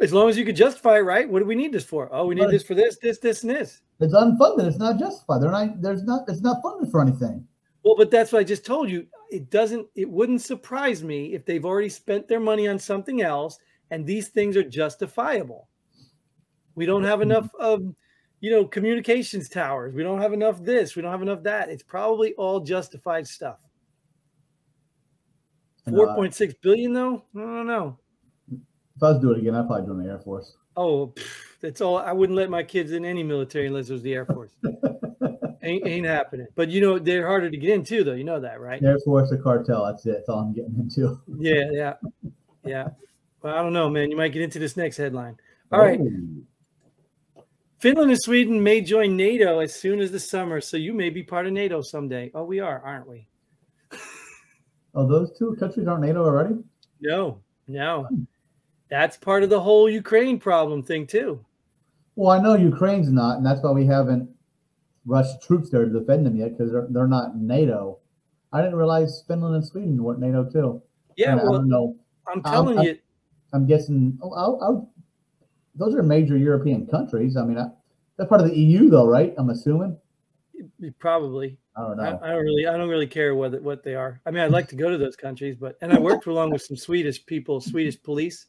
as 0.03 0.13
long 0.13 0.29
as 0.29 0.37
you 0.37 0.45
could 0.45 0.57
justify 0.57 0.97
it, 0.97 1.03
right? 1.03 1.29
What 1.29 1.39
do 1.39 1.47
we 1.47 1.55
need 1.55 1.73
this 1.73 1.85
for? 1.85 2.09
Oh, 2.13 2.27
we 2.27 2.35
need 2.35 2.51
this 2.51 2.63
for 2.63 2.75
this, 2.75 2.99
this, 2.99 3.19
this, 3.19 3.43
and 3.43 3.51
this. 3.51 3.81
It's 4.01 4.15
unfunded. 4.15 4.67
It's 4.67 4.79
not 4.79 4.99
justified. 4.99 5.43
They're 5.43 5.51
not. 5.51 5.81
There's 5.81 6.05
not. 6.05 6.29
It's 6.29 6.41
not 6.41 6.63
funded 6.63 6.91
for 6.91 7.01
anything. 7.01 7.47
Well, 7.85 7.97
but 7.97 8.11
that's 8.11 8.33
what 8.33 8.41
I 8.41 8.45
just 8.45 8.67
told 8.67 8.91
you. 8.91 9.07
It 9.31 9.51
doesn't. 9.51 9.87
It 9.95 10.11
wouldn't 10.11 10.43
surprise 10.43 11.05
me 11.05 11.35
if 11.35 11.47
they've 11.47 11.65
already 11.65 11.89
spent 11.89 12.29
their 12.29 12.41
money 12.41 12.67
on 12.69 12.79
something 12.79 13.23
else, 13.23 13.59
and 13.91 14.05
these 14.05 14.29
things 14.29 14.57
are 14.57 14.63
justifiable. 14.63 15.69
We 16.75 16.87
don't 16.87 17.05
have 17.05 17.21
enough 17.21 17.49
of, 17.59 17.95
you 18.41 18.51
know, 18.51 18.65
communications 18.65 19.49
towers. 19.49 19.95
We 19.95 20.03
don't 20.03 20.21
have 20.21 20.33
enough 20.33 20.63
this. 20.63 20.97
We 20.97 21.03
don't 21.03 21.11
have 21.11 21.23
enough 21.23 21.43
that. 21.43 21.69
It's 21.69 21.83
probably 21.83 22.35
all 22.35 22.61
justified 22.61 23.27
stuff. 23.27 23.59
Uh, 25.87 25.91
Four 25.91 26.15
point 26.15 26.35
six 26.35 26.55
billion 26.55 26.93
though. 26.93 27.25
I 27.37 27.41
don't 27.41 27.67
know. 27.67 27.99
If 28.51 29.03
I 29.03 29.13
was 29.13 29.21
doing 29.21 29.39
it 29.39 29.41
again, 29.41 29.55
I'd 29.55 29.67
probably 29.67 29.87
join 29.87 30.03
the 30.03 30.11
Air 30.11 30.19
Force. 30.19 30.57
Oh, 30.77 31.15
that's 31.61 31.81
all. 31.81 31.99
I 31.99 32.13
wouldn't 32.13 32.37
let 32.37 32.51
my 32.51 32.63
kids 32.63 32.93
in 32.93 33.05
any 33.05 33.23
military 33.23 33.67
unless 33.67 33.89
it 33.89 33.95
was 33.95 34.03
the 34.03 34.15
Air 34.15 34.27
Force. 34.27 34.51
ain't, 35.63 35.87
ain't 35.87 36.07
happening. 36.07 36.47
But 36.55 36.69
you 36.71 36.81
know 36.81 36.99
they're 36.99 37.27
harder 37.27 37.51
to 37.51 37.57
get 37.57 37.71
into 37.71 38.05
though. 38.05 38.13
You 38.13 38.25
know 38.25 38.41
that, 38.41 38.61
right? 38.61 38.83
Air 38.83 38.99
Force, 39.05 39.31
the 39.31 39.39
cartel. 39.39 39.87
That's 39.87 40.05
it. 40.07 40.13
That's 40.13 40.29
all 40.29 40.41
I'm 40.41 40.53
getting 40.53 40.77
into. 40.79 41.19
yeah, 41.39 41.71
yeah, 41.71 41.95
yeah. 42.65 42.89
Well, 43.43 43.55
I 43.55 43.63
don't 43.63 43.73
know, 43.73 43.89
man. 43.89 44.11
You 44.11 44.17
might 44.17 44.33
get 44.33 44.43
into 44.43 44.59
this 44.59 44.77
next 44.77 44.97
headline. 44.97 45.37
Oh. 45.73 45.77
All 45.77 45.83
oh. 45.83 45.87
right. 45.87 46.01
Finland 47.81 48.11
and 48.11 48.21
Sweden 48.21 48.63
may 48.63 48.83
join 48.83 49.17
NATO 49.17 49.61
as 49.61 49.75
soon 49.75 50.01
as 50.01 50.13
the 50.13 50.21
summer, 50.21 50.61
so 50.61 50.77
you 50.77 50.93
may 50.93 51.09
be 51.09 51.23
part 51.23 51.47
of 51.47 51.55
NATO 51.55 51.81
someday. 51.81 52.31
Oh, 52.35 52.45
we 52.45 52.61
are, 52.61 52.83
aren't 52.85 53.09
we? 53.09 53.27
oh, 54.95 55.09
those 55.09 55.37
two 55.39 55.57
countries 55.59 55.87
aren't 55.87 56.03
NATO 56.03 56.23
already? 56.23 56.63
No, 57.01 57.41
no. 57.67 58.07
That's 58.91 59.17
part 59.17 59.43
of 59.43 59.49
the 59.49 59.61
whole 59.61 59.89
Ukraine 59.89 60.39
problem 60.39 60.83
thing 60.83 61.07
too. 61.07 61.43
Well, 62.17 62.39
I 62.39 62.43
know 62.43 62.55
Ukraine's 62.55 63.11
not, 63.11 63.39
and 63.39 63.47
that's 63.47 63.63
why 63.63 63.71
we 63.71 63.87
haven't 63.87 64.29
rushed 65.07 65.43
troops 65.43 65.71
there 65.71 65.87
to 65.87 65.91
defend 65.91 66.27
them 66.27 66.37
yet 66.37 66.51
because 66.51 66.71
they're, 66.71 66.87
they're 66.91 67.07
not 67.07 67.39
NATO. 67.39 68.01
I 68.53 68.61
didn't 68.61 68.77
realize 68.77 69.25
Finland 69.27 69.55
and 69.55 69.65
Sweden 69.65 70.03
weren't 70.03 70.21
NATO 70.21 70.45
too. 70.45 70.83
Yeah, 71.17 71.39
and 71.39 71.49
well, 71.49 71.97
I 72.29 72.33
am 72.33 72.43
telling 72.43 72.79
I'm, 72.79 72.85
you. 72.85 72.99
I'm 73.55 73.67
guessing. 73.67 74.19
Oh, 74.21 74.33
I'll, 74.33 74.59
I'll 74.61 74.91
those 75.81 75.95
are 75.95 76.03
major 76.03 76.37
European 76.37 76.87
countries. 76.87 77.37
I 77.37 77.45
mean, 77.45 77.59
I, 77.59 77.69
they're 78.17 78.27
part 78.27 78.43
of 78.43 78.49
the 78.49 78.57
EU, 78.57 78.91
though, 78.91 79.09
right? 79.09 79.35
I'm 79.39 79.49
assuming. 79.49 79.97
Probably. 80.99 81.59
I 81.75 81.81
don't 81.81 81.97
know. 81.97 82.03
I, 82.03 82.29
I, 82.29 82.33
don't 82.33 82.45
really. 82.45 82.67
I 82.67 82.77
don't 82.77 82.89
really 82.91 83.07
care 83.07 83.35
what 83.35 83.61
what 83.63 83.83
they 83.83 83.95
are. 83.95 84.21
I 84.27 84.31
mean, 84.31 84.43
I'd 84.43 84.51
like 84.51 84.69
to 84.69 84.77
go 84.77 84.91
to 84.91 84.99
those 84.99 85.17
countries, 85.17 85.57
but 85.57 85.79
and 85.81 85.91
I 85.93 85.99
worked 85.99 86.27
along 86.27 86.51
with 86.51 86.63
some 86.63 86.77
Swedish 86.77 87.25
people, 87.25 87.61
Swedish 87.61 88.01
police. 88.03 88.47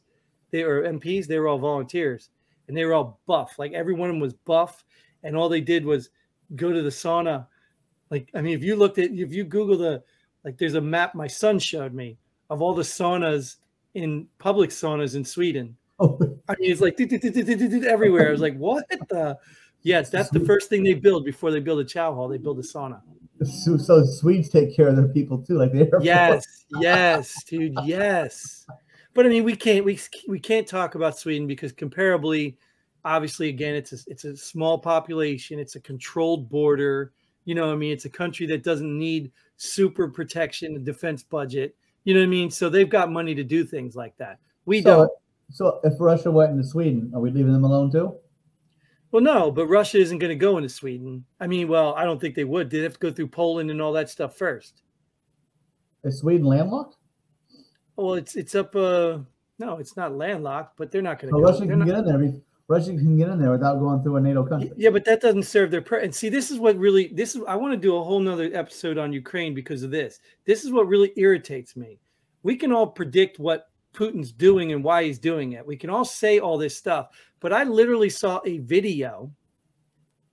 They 0.50 0.64
were 0.64 0.82
MPs. 0.82 1.26
They 1.26 1.38
were 1.38 1.48
all 1.48 1.58
volunteers, 1.58 2.28
and 2.68 2.76
they 2.76 2.84
were 2.84 2.92
all 2.92 3.20
buff. 3.26 3.58
Like 3.58 3.72
every 3.72 3.94
one 3.94 4.10
of 4.10 4.14
them 4.14 4.20
was 4.20 4.34
buff, 4.34 4.84
and 5.22 5.34
all 5.34 5.48
they 5.48 5.62
did 5.62 5.86
was 5.86 6.10
go 6.54 6.70
to 6.70 6.82
the 6.82 6.90
sauna. 6.90 7.46
Like 8.10 8.28
I 8.34 8.42
mean, 8.42 8.54
if 8.54 8.62
you 8.62 8.76
looked 8.76 8.98
at 8.98 9.10
if 9.10 9.32
you 9.32 9.44
Google 9.44 9.78
the 9.78 10.02
like, 10.44 10.58
there's 10.58 10.74
a 10.74 10.80
map 10.82 11.14
my 11.14 11.28
son 11.28 11.58
showed 11.58 11.94
me 11.94 12.18
of 12.50 12.60
all 12.60 12.74
the 12.74 12.82
saunas 12.82 13.56
in 13.94 14.26
public 14.38 14.68
saunas 14.68 15.16
in 15.16 15.24
Sweden 15.24 15.76
Oh. 16.02 16.18
I 16.48 16.54
mean, 16.58 16.72
it's 16.72 16.80
like 16.80 17.00
everywhere. 17.84 18.28
I 18.28 18.32
was 18.32 18.40
like, 18.40 18.56
what 18.56 18.88
the? 18.88 19.38
Yes, 19.82 20.10
that's 20.10 20.30
the 20.30 20.40
first 20.40 20.68
thing 20.68 20.84
they 20.84 20.94
build 20.94 21.24
before 21.24 21.50
they 21.50 21.60
build 21.60 21.80
a 21.80 21.84
chow 21.84 22.14
hall. 22.14 22.28
They 22.28 22.38
build 22.38 22.58
a 22.58 22.62
sauna. 22.62 23.00
So, 23.44 23.76
so 23.76 24.04
Swedes 24.04 24.48
take 24.48 24.74
care 24.74 24.88
of 24.88 24.96
their 24.96 25.08
people 25.08 25.42
too, 25.42 25.58
like 25.58 25.72
the 25.72 25.80
airport. 25.80 26.04
Yes, 26.04 26.64
yes, 26.80 27.42
dude, 27.44 27.74
yes. 27.84 28.66
But 29.14 29.26
I 29.26 29.28
mean, 29.28 29.44
we 29.44 29.56
can't 29.56 29.84
we 29.84 29.98
we 30.28 30.38
can't 30.38 30.66
talk 30.66 30.94
about 30.94 31.18
Sweden 31.18 31.46
because 31.46 31.72
comparably, 31.72 32.56
obviously, 33.04 33.48
again, 33.48 33.74
it's 33.74 33.92
a, 33.92 33.96
it's 34.06 34.24
a 34.24 34.36
small 34.36 34.78
population. 34.78 35.58
It's 35.58 35.74
a 35.74 35.80
controlled 35.80 36.48
border. 36.48 37.12
You 37.44 37.54
know, 37.54 37.72
I 37.72 37.76
mean, 37.76 37.92
it's 37.92 38.04
a 38.04 38.10
country 38.10 38.46
that 38.46 38.62
doesn't 38.62 38.98
need 38.98 39.32
super 39.56 40.08
protection 40.08 40.76
and 40.76 40.84
defense 40.84 41.22
budget. 41.22 41.74
You 42.04 42.14
know 42.14 42.20
what 42.20 42.26
I 42.26 42.30
mean? 42.30 42.50
So 42.50 42.68
they've 42.68 42.88
got 42.88 43.10
money 43.10 43.34
to 43.34 43.44
do 43.44 43.64
things 43.64 43.96
like 43.96 44.16
that. 44.18 44.38
We 44.64 44.82
so, 44.82 44.96
don't. 44.96 45.10
So 45.52 45.80
if 45.84 45.94
Russia 46.00 46.30
went 46.30 46.52
into 46.52 46.64
Sweden, 46.64 47.12
are 47.14 47.20
we 47.20 47.30
leaving 47.30 47.52
them 47.52 47.64
alone 47.64 47.92
too? 47.92 48.16
Well, 49.10 49.22
no, 49.22 49.50
but 49.50 49.66
Russia 49.66 49.98
isn't 49.98 50.18
going 50.18 50.30
to 50.30 50.36
go 50.36 50.56
into 50.56 50.70
Sweden. 50.70 51.26
I 51.38 51.46
mean, 51.46 51.68
well, 51.68 51.94
I 51.94 52.04
don't 52.04 52.18
think 52.18 52.34
they 52.34 52.44
would. 52.44 52.70
They'd 52.70 52.82
have 52.82 52.94
to 52.94 52.98
go 52.98 53.10
through 53.10 53.28
Poland 53.28 53.70
and 53.70 53.80
all 53.80 53.92
that 53.92 54.08
stuff 54.08 54.36
first. 54.36 54.82
Is 56.02 56.20
Sweden 56.20 56.46
landlocked? 56.46 56.96
Well, 57.96 58.14
it's 58.14 58.34
it's 58.36 58.54
up. 58.54 58.74
Uh, 58.74 59.18
no, 59.58 59.76
it's 59.76 59.96
not 59.96 60.14
landlocked, 60.14 60.78
but 60.78 60.90
they're 60.90 61.02
not 61.02 61.20
going 61.20 61.32
to. 61.32 61.38
So 61.38 61.42
go. 61.42 61.50
Russia 61.50 61.58
they're 61.60 61.68
can 61.68 61.78
not... 61.80 61.86
get 61.86 61.98
in 61.98 62.04
there. 62.06 62.40
Russia 62.68 62.90
can 62.92 63.18
get 63.18 63.28
in 63.28 63.38
there 63.38 63.50
without 63.50 63.78
going 63.78 64.02
through 64.02 64.16
a 64.16 64.20
NATO 64.20 64.44
country. 64.44 64.72
Yeah, 64.76 64.90
but 64.90 65.04
that 65.04 65.20
doesn't 65.20 65.42
serve 65.42 65.70
their 65.70 65.82
purpose. 65.82 66.04
And 66.04 66.14
see, 66.14 66.30
this 66.30 66.50
is 66.50 66.58
what 66.58 66.78
really 66.78 67.08
this 67.08 67.36
is. 67.36 67.42
I 67.46 67.54
want 67.56 67.74
to 67.74 67.76
do 67.76 67.96
a 67.96 68.02
whole 68.02 68.18
nother 68.18 68.50
episode 68.54 68.96
on 68.96 69.12
Ukraine 69.12 69.54
because 69.54 69.82
of 69.82 69.90
this. 69.90 70.20
This 70.46 70.64
is 70.64 70.72
what 70.72 70.88
really 70.88 71.12
irritates 71.16 71.76
me. 71.76 72.00
We 72.42 72.56
can 72.56 72.72
all 72.72 72.86
predict 72.86 73.38
what 73.38 73.68
Putin's 73.92 74.32
doing 74.32 74.72
and 74.72 74.82
why 74.82 75.04
he's 75.04 75.18
doing 75.18 75.52
it. 75.52 75.66
We 75.66 75.76
can 75.76 75.90
all 75.90 76.04
say 76.04 76.38
all 76.38 76.58
this 76.58 76.76
stuff, 76.76 77.08
but 77.40 77.52
I 77.52 77.64
literally 77.64 78.10
saw 78.10 78.40
a 78.44 78.58
video 78.58 79.30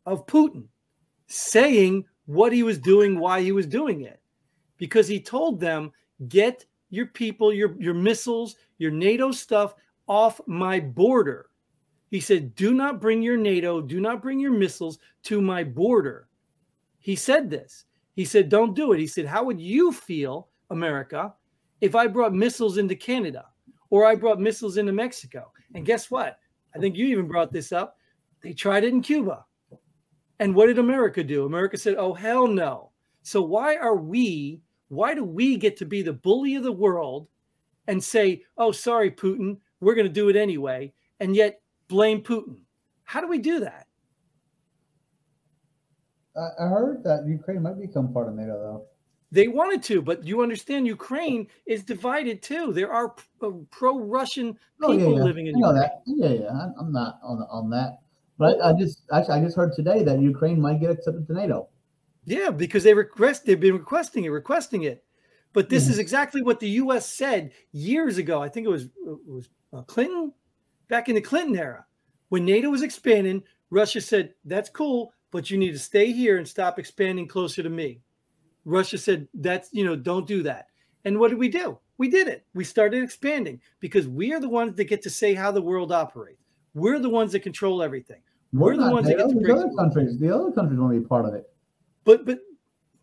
of 0.05 0.25
Putin 0.25 0.65
saying 1.27 2.05
what 2.25 2.53
he 2.53 2.63
was 2.63 2.79
doing, 2.79 3.19
why 3.19 3.41
he 3.41 3.51
was 3.51 3.67
doing 3.67 4.01
it, 4.01 4.19
because 4.77 5.07
he 5.07 5.19
told 5.19 5.59
them, 5.59 5.91
"Get 6.27 6.65
your 6.89 7.07
people, 7.07 7.53
your 7.53 7.75
your 7.81 7.93
missiles, 7.93 8.55
your 8.77 8.91
NATO 8.91 9.31
stuff 9.31 9.75
off 10.07 10.41
my 10.47 10.79
border." 10.79 11.49
He 12.09 12.19
said, 12.19 12.55
"Do 12.55 12.73
not 12.73 13.01
bring 13.01 13.21
your 13.21 13.37
NATO, 13.37 13.81
do 13.81 13.99
not 13.99 14.21
bring 14.21 14.39
your 14.39 14.51
missiles 14.51 14.99
to 15.23 15.41
my 15.41 15.63
border." 15.63 16.27
He 16.99 17.15
said 17.15 17.49
this. 17.49 17.85
He 18.15 18.25
said, 18.25 18.49
"Don't 18.49 18.75
do 18.75 18.93
it." 18.93 18.99
He 18.99 19.07
said, 19.07 19.25
"How 19.25 19.43
would 19.43 19.61
you 19.61 19.91
feel, 19.91 20.49
America, 20.69 21.35
if 21.81 21.95
I 21.95 22.07
brought 22.07 22.33
missiles 22.33 22.77
into 22.77 22.95
Canada 22.95 23.45
or 23.89 24.05
I 24.05 24.15
brought 24.15 24.39
missiles 24.39 24.77
into 24.77 24.91
Mexico?" 24.91 25.51
And 25.73 25.85
guess 25.85 26.09
what? 26.09 26.39
I 26.75 26.79
think 26.79 26.95
you 26.95 27.07
even 27.07 27.27
brought 27.27 27.51
this 27.51 27.71
up. 27.71 27.97
They 28.41 28.53
tried 28.53 28.83
it 28.83 28.93
in 28.93 29.01
Cuba. 29.01 29.45
And 30.39 30.55
what 30.55 30.67
did 30.67 30.79
America 30.79 31.23
do? 31.23 31.45
America 31.45 31.77
said, 31.77 31.95
"Oh 31.95 32.13
hell 32.13 32.47
no." 32.47 32.91
So 33.23 33.41
why 33.41 33.75
are 33.75 33.97
we 33.97 34.61
why 34.87 35.13
do 35.13 35.23
we 35.23 35.57
get 35.57 35.77
to 35.77 35.85
be 35.85 36.01
the 36.01 36.13
bully 36.13 36.55
of 36.55 36.63
the 36.63 36.71
world 36.71 37.27
and 37.87 38.03
say, 38.03 38.43
"Oh, 38.57 38.71
sorry 38.71 39.11
Putin, 39.11 39.57
we're 39.79 39.95
going 39.95 40.07
to 40.07 40.13
do 40.13 40.29
it 40.29 40.35
anyway." 40.35 40.93
And 41.19 41.35
yet 41.35 41.61
blame 41.87 42.21
Putin. 42.21 42.61
How 43.03 43.21
do 43.21 43.27
we 43.27 43.39
do 43.39 43.59
that? 43.59 43.87
I, 46.37 46.67
heard 46.67 47.03
that 47.03 47.25
Ukraine 47.27 47.63
might 47.63 47.79
become 47.79 48.13
part 48.13 48.29
of 48.29 48.35
NATO, 48.35 48.53
though. 48.53 48.85
They 49.31 49.47
wanted 49.47 49.83
to, 49.83 50.01
but 50.01 50.23
you 50.23 50.41
understand 50.41 50.87
Ukraine 50.87 51.47
is 51.67 51.83
divided 51.83 52.41
too. 52.41 52.73
There 52.73 52.91
are 52.91 53.13
uh, 53.43 53.51
pro-Russian 53.69 54.53
people 54.53 54.59
Oh, 54.81 54.91
yeah, 54.93 55.17
yeah. 55.17 55.23
living 55.23 55.47
in 55.47 55.55
I 55.55 55.59
know 55.59 55.67
Ukraine. 55.67 55.81
that. 55.81 56.01
Yeah, 56.07 56.29
yeah. 56.45 56.67
I'm 56.79 56.91
not 56.91 57.19
on 57.23 57.37
on 57.51 57.69
that. 57.69 57.99
But 58.39 58.59
I, 58.61 58.69
I 58.69 58.73
just 58.73 59.03
actually 59.13 59.35
I 59.35 59.43
just 59.43 59.55
heard 59.55 59.73
today 59.73 60.03
that 60.03 60.19
Ukraine 60.19 60.59
might 60.59 60.79
get 60.79 60.89
accepted 60.91 61.27
to 61.27 61.33
NATO. 61.33 61.69
Yeah, 62.25 62.49
because 62.49 62.83
they 62.83 62.93
request 62.93 63.45
they've 63.45 63.59
been 63.59 63.73
requesting 63.77 64.23
it, 64.25 64.29
requesting 64.29 64.83
it. 64.83 65.03
But 65.53 65.69
this 65.69 65.85
Mhm. 65.85 65.89
is 65.91 65.99
exactly 65.99 66.41
what 66.41 66.59
the 66.59 66.69
U.S. 66.83 67.05
said 67.09 67.51
years 67.71 68.17
ago. 68.17 68.41
I 68.41 68.49
think 68.49 68.65
it 68.65 68.69
was 68.69 68.85
it 68.85 69.19
was 69.27 69.49
uh, 69.73 69.83
Clinton 69.83 70.33
back 70.87 71.07
in 71.09 71.15
the 71.15 71.21
Clinton 71.21 71.55
era 71.57 71.85
when 72.29 72.45
NATO 72.45 72.69
was 72.69 72.81
expanding. 72.81 73.43
Russia 73.69 74.01
said 74.01 74.33
that's 74.45 74.69
cool, 74.69 75.13
but 75.31 75.51
you 75.51 75.57
need 75.57 75.73
to 75.73 75.79
stay 75.79 76.11
here 76.11 76.37
and 76.39 76.47
stop 76.47 76.79
expanding 76.79 77.27
closer 77.27 77.61
to 77.61 77.69
me. 77.69 78.01
Russia 78.65 78.97
said 78.97 79.27
that's 79.33 79.69
you 79.71 79.85
know 79.85 79.95
don't 79.95 80.27
do 80.27 80.43
that. 80.43 80.67
And 81.05 81.19
what 81.19 81.29
did 81.29 81.39
we 81.39 81.49
do? 81.49 81.79
We 81.97 82.09
did 82.09 82.27
it. 82.27 82.45
We 82.53 82.63
started 82.63 83.03
expanding 83.03 83.61
because 83.79 84.07
we 84.07 84.33
are 84.33 84.39
the 84.39 84.49
ones 84.49 84.75
that 84.75 84.85
get 84.85 85.01
to 85.03 85.09
say 85.09 85.33
how 85.33 85.51
the 85.51 85.61
world 85.61 85.91
operates. 85.91 86.41
We're 86.73 86.99
the 86.99 87.09
ones 87.09 87.31
that 87.33 87.41
control 87.41 87.81
everything. 87.81 88.21
We're 88.53 88.75
the 88.75 88.83
not 88.83 88.93
ones 88.93 89.07
that 89.07 89.17
get 89.17 89.29
to 89.29 89.35
break 89.35 89.55
other 89.55 89.69
countries. 89.77 90.17
The 90.19 90.33
other 90.33 90.51
countries 90.51 90.79
want 90.79 90.93
to 90.93 90.99
be 90.99 91.05
part 91.05 91.25
of 91.25 91.33
it. 91.33 91.49
But 92.05 92.25
but 92.25 92.39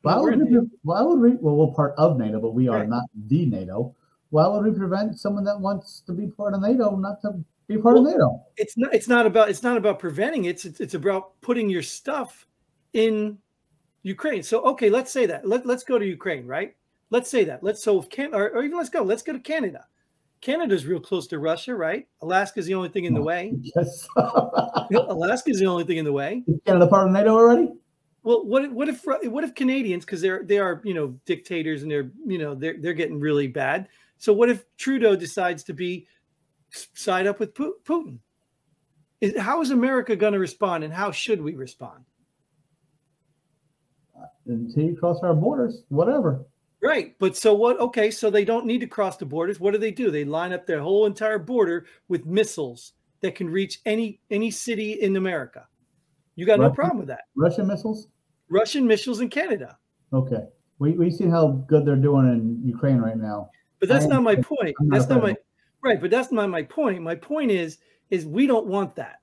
Why 0.02 0.18
would, 0.18 0.38
we, 0.38 0.58
why 0.82 1.02
would 1.02 1.20
we? 1.20 1.32
Well, 1.40 1.56
we're 1.56 1.74
part 1.74 1.94
of 1.98 2.18
NATO, 2.18 2.40
but 2.40 2.54
we 2.54 2.68
are 2.68 2.80
Right. 2.80 2.88
not 2.88 3.04
the 3.14 3.46
NATO. 3.46 3.94
Why 4.30 4.46
would 4.48 4.64
we 4.64 4.76
prevent 4.76 5.18
someone 5.18 5.44
that 5.44 5.60
wants 5.60 6.00
to 6.06 6.12
be 6.12 6.28
part 6.28 6.54
of 6.54 6.62
NATO 6.62 6.96
not 6.96 7.20
to 7.22 7.44
be 7.68 7.78
part 7.78 7.96
of 7.96 8.04
NATO? 8.04 8.40
it's 8.56 8.76
not 8.76 8.94
it's 8.94 9.08
not 9.08 9.26
about 9.26 9.48
it's 9.50 9.62
not 9.62 9.76
about 9.76 9.98
preventing 9.98 10.44
it. 10.46 10.50
It's 10.50 10.64
it's, 10.64 10.80
it's 10.80 10.94
about 10.94 11.40
putting 11.40 11.68
your 11.70 11.82
stuff 11.82 12.46
in 12.92 13.38
Ukraine. 14.06 14.42
So 14.42 14.60
okay, 14.62 14.88
let's 14.88 15.10
say 15.10 15.26
that. 15.26 15.48
Let, 15.48 15.66
let's 15.66 15.82
go 15.82 15.98
to 15.98 16.06
Ukraine, 16.06 16.46
right? 16.46 16.76
Let's 17.10 17.28
say 17.28 17.42
that. 17.44 17.64
Let's 17.64 17.82
so 17.82 18.00
if 18.00 18.08
can 18.08 18.34
or, 18.34 18.50
or 18.50 18.62
even 18.62 18.76
let's 18.78 18.88
go. 18.88 19.02
Let's 19.02 19.22
go 19.22 19.32
to 19.32 19.40
Canada. 19.40 19.84
Canada's 20.40 20.86
real 20.86 21.00
close 21.00 21.26
to 21.28 21.40
Russia, 21.40 21.74
right? 21.74 22.06
Alaska's 22.22 22.66
the 22.66 22.74
only 22.74 22.88
thing 22.88 23.04
in 23.04 23.14
the 23.14 23.22
way. 23.22 23.52
Yes. 23.74 24.06
Alaska's 24.16 25.58
the 25.58 25.66
only 25.66 25.82
thing 25.82 25.96
in 25.96 26.04
the 26.04 26.12
way. 26.12 26.44
Is 26.46 26.60
Canada 26.64 26.86
part 26.86 27.08
of 27.08 27.12
NATO 27.14 27.30
already? 27.30 27.72
Well, 28.22 28.44
what 28.46 28.64
if- 28.64 28.70
what 28.70 28.88
if 28.88 29.04
what 29.04 29.42
if 29.42 29.54
Canadians 29.56 30.04
because 30.04 30.20
they're 30.20 30.44
they 30.44 30.58
are 30.58 30.80
you 30.84 30.94
know 30.94 31.08
dictators 31.24 31.82
and 31.82 31.90
they're 31.90 32.10
you 32.24 32.38
know 32.38 32.54
they're 32.54 32.76
they're 32.78 32.94
getting 32.94 33.18
really 33.18 33.48
bad. 33.48 33.88
So 34.18 34.32
what 34.32 34.48
if 34.48 34.64
Trudeau 34.76 35.16
decides 35.16 35.64
to 35.64 35.72
be 35.72 36.06
side 36.70 37.26
up 37.26 37.40
with 37.40 37.54
Putin? 37.54 38.18
Is, 39.20 39.36
how 39.36 39.62
is 39.62 39.70
America 39.72 40.14
going 40.14 40.32
to 40.34 40.38
respond, 40.38 40.84
and 40.84 40.92
how 40.92 41.10
should 41.10 41.42
we 41.42 41.56
respond? 41.56 42.04
Until 44.46 44.84
you 44.84 44.96
cross 44.96 45.22
our 45.22 45.34
borders, 45.34 45.84
whatever. 45.88 46.46
Right, 46.82 47.16
but 47.18 47.36
so 47.36 47.54
what? 47.54 47.80
Okay, 47.80 48.10
so 48.10 48.30
they 48.30 48.44
don't 48.44 48.66
need 48.66 48.80
to 48.80 48.86
cross 48.86 49.16
the 49.16 49.26
borders. 49.26 49.58
What 49.58 49.72
do 49.72 49.78
they 49.78 49.90
do? 49.90 50.10
They 50.10 50.24
line 50.24 50.52
up 50.52 50.66
their 50.66 50.80
whole 50.80 51.06
entire 51.06 51.38
border 51.38 51.86
with 52.08 52.26
missiles 52.26 52.92
that 53.22 53.34
can 53.34 53.48
reach 53.48 53.80
any 53.86 54.20
any 54.30 54.50
city 54.50 54.92
in 54.92 55.16
America. 55.16 55.66
You 56.36 56.46
got 56.46 56.60
no 56.60 56.70
problem 56.70 56.98
with 56.98 57.08
that. 57.08 57.22
Russian 57.34 57.66
missiles? 57.66 58.08
Russian 58.50 58.86
missiles 58.86 59.20
in 59.20 59.28
Canada. 59.30 59.78
Okay. 60.12 60.46
We 60.78 60.92
we 60.92 61.10
see 61.10 61.26
how 61.26 61.64
good 61.66 61.84
they're 61.84 61.96
doing 61.96 62.28
in 62.28 62.60
Ukraine 62.64 62.98
right 62.98 63.16
now. 63.16 63.50
But 63.80 63.88
that's 63.88 64.06
not 64.06 64.22
my 64.22 64.36
point. 64.36 64.76
Not 64.80 64.98
That's 64.98 65.10
not 65.10 65.22
my 65.22 65.34
right. 65.82 66.00
But 66.00 66.10
that's 66.10 66.30
not 66.30 66.48
my 66.50 66.62
point. 66.62 67.02
My 67.02 67.14
point 67.14 67.50
is 67.50 67.78
is 68.10 68.26
we 68.26 68.46
don't 68.46 68.66
want 68.66 68.94
that. 68.96 69.20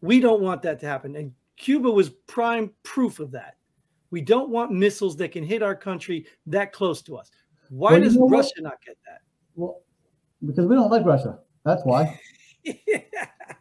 We 0.00 0.20
don't 0.20 0.42
want 0.42 0.62
that 0.62 0.80
to 0.80 0.86
happen. 0.86 1.16
And 1.16 1.32
Cuba 1.56 1.90
was 1.90 2.10
prime 2.10 2.70
proof 2.82 3.18
of 3.18 3.32
that. 3.32 3.56
We 4.10 4.20
don't 4.20 4.50
want 4.50 4.72
missiles 4.72 5.16
that 5.16 5.32
can 5.32 5.44
hit 5.44 5.62
our 5.62 5.74
country 5.74 6.26
that 6.46 6.72
close 6.72 7.02
to 7.02 7.16
us. 7.16 7.30
Why 7.70 7.92
Well, 7.92 7.98
you 7.98 8.04
does 8.04 8.16
know 8.16 8.24
what? 8.24 8.38
Russia 8.38 8.60
not 8.60 8.82
get 8.84 8.96
that? 9.06 9.20
Well, 9.54 9.82
because 10.44 10.66
we 10.66 10.74
don't 10.74 10.90
like 10.90 11.04
Russia. 11.04 11.38
That's 11.64 11.82
why. 11.84 12.18
that? 12.64 12.74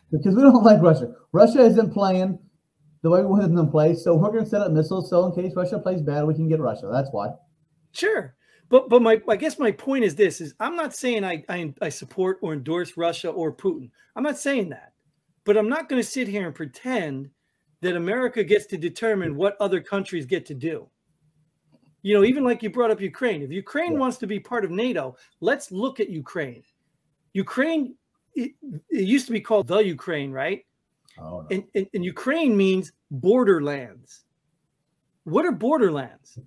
Because 0.09 0.35
we 0.35 0.41
don't 0.41 0.63
like 0.63 0.81
Russia. 0.81 1.13
Russia 1.33 1.59
isn't 1.59 1.91
playing 1.91 2.39
the 3.01 3.09
way 3.09 3.21
we 3.21 3.27
wanted 3.27 3.53
them 3.53 3.65
to 3.65 3.69
play. 3.69 3.93
So 3.93 4.15
we're 4.15 4.31
going 4.31 4.45
to 4.45 4.49
set 4.49 4.61
up 4.61 4.71
missiles. 4.71 5.09
So 5.09 5.25
in 5.25 5.33
case 5.33 5.53
Russia 5.53 5.79
plays 5.79 6.01
bad, 6.01 6.25
we 6.25 6.33
can 6.33 6.47
get 6.47 6.61
Russia. 6.61 6.89
That's 6.91 7.09
why. 7.11 7.33
Sure. 7.91 8.33
But 8.69 8.89
but 8.89 9.01
my 9.01 9.21
I 9.27 9.35
guess 9.35 9.59
my 9.59 9.71
point 9.71 10.03
is 10.03 10.15
this 10.15 10.41
is 10.41 10.53
I'm 10.59 10.75
not 10.75 10.95
saying 10.95 11.23
I, 11.23 11.43
I 11.49 11.73
I 11.81 11.89
support 11.89 12.39
or 12.41 12.53
endorse 12.53 12.97
Russia 12.97 13.29
or 13.29 13.53
Putin. 13.53 13.89
I'm 14.15 14.23
not 14.23 14.37
saying 14.37 14.69
that. 14.69 14.93
But 15.45 15.57
I'm 15.57 15.69
not 15.69 15.87
going 15.87 16.01
to 16.01 16.07
sit 16.07 16.27
here 16.27 16.45
and 16.45 16.55
pretend 16.55 17.29
that 17.81 17.95
America 17.95 18.43
gets 18.43 18.65
to 18.67 18.77
determine 18.77 19.35
what 19.35 19.55
other 19.59 19.81
countries 19.81 20.25
get 20.25 20.45
to 20.47 20.53
do. 20.53 20.89
You 22.01 22.15
know, 22.15 22.23
even 22.23 22.43
like 22.43 22.63
you 22.63 22.69
brought 22.69 22.91
up 22.91 23.01
Ukraine. 23.01 23.41
If 23.41 23.51
Ukraine 23.51 23.93
Yeah. 23.93 23.99
wants 23.99 24.17
to 24.17 24.27
be 24.27 24.39
part 24.39 24.63
of 24.65 24.71
NATO, 24.71 25.15
let's 25.41 25.71
look 25.71 25.99
at 25.99 26.09
Ukraine. 26.09 26.63
Ukraine 27.33 27.95
it, 28.35 28.51
it 28.89 29.01
used 29.01 29.25
to 29.25 29.31
be 29.33 29.41
called 29.41 29.67
the 29.67 29.79
Ukraine, 29.79 30.31
right? 30.31 30.63
Oh, 31.19 31.41
no. 31.41 31.47
and, 31.49 31.63
and, 31.73 31.87
and 31.95 32.05
Ukraine 32.05 32.55
means 32.55 32.91
borderlands. 33.09 34.25
What 35.23 35.45
are 35.45 35.51
borderlands? 35.51 36.37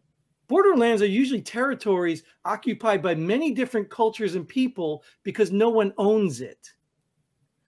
Borderlands 0.47 1.03
are 1.03 1.07
usually 1.07 1.43
territories 1.43 2.23
occupied 2.45 3.03
by 3.03 3.15
many 3.15 3.53
different 3.53 3.91
cultures 3.91 4.37
and 4.37 4.47
people 4.49 5.03
because 5.25 5.51
no 5.51 5.69
one 5.69 5.93
owns 5.99 6.41
it. 6.41 6.73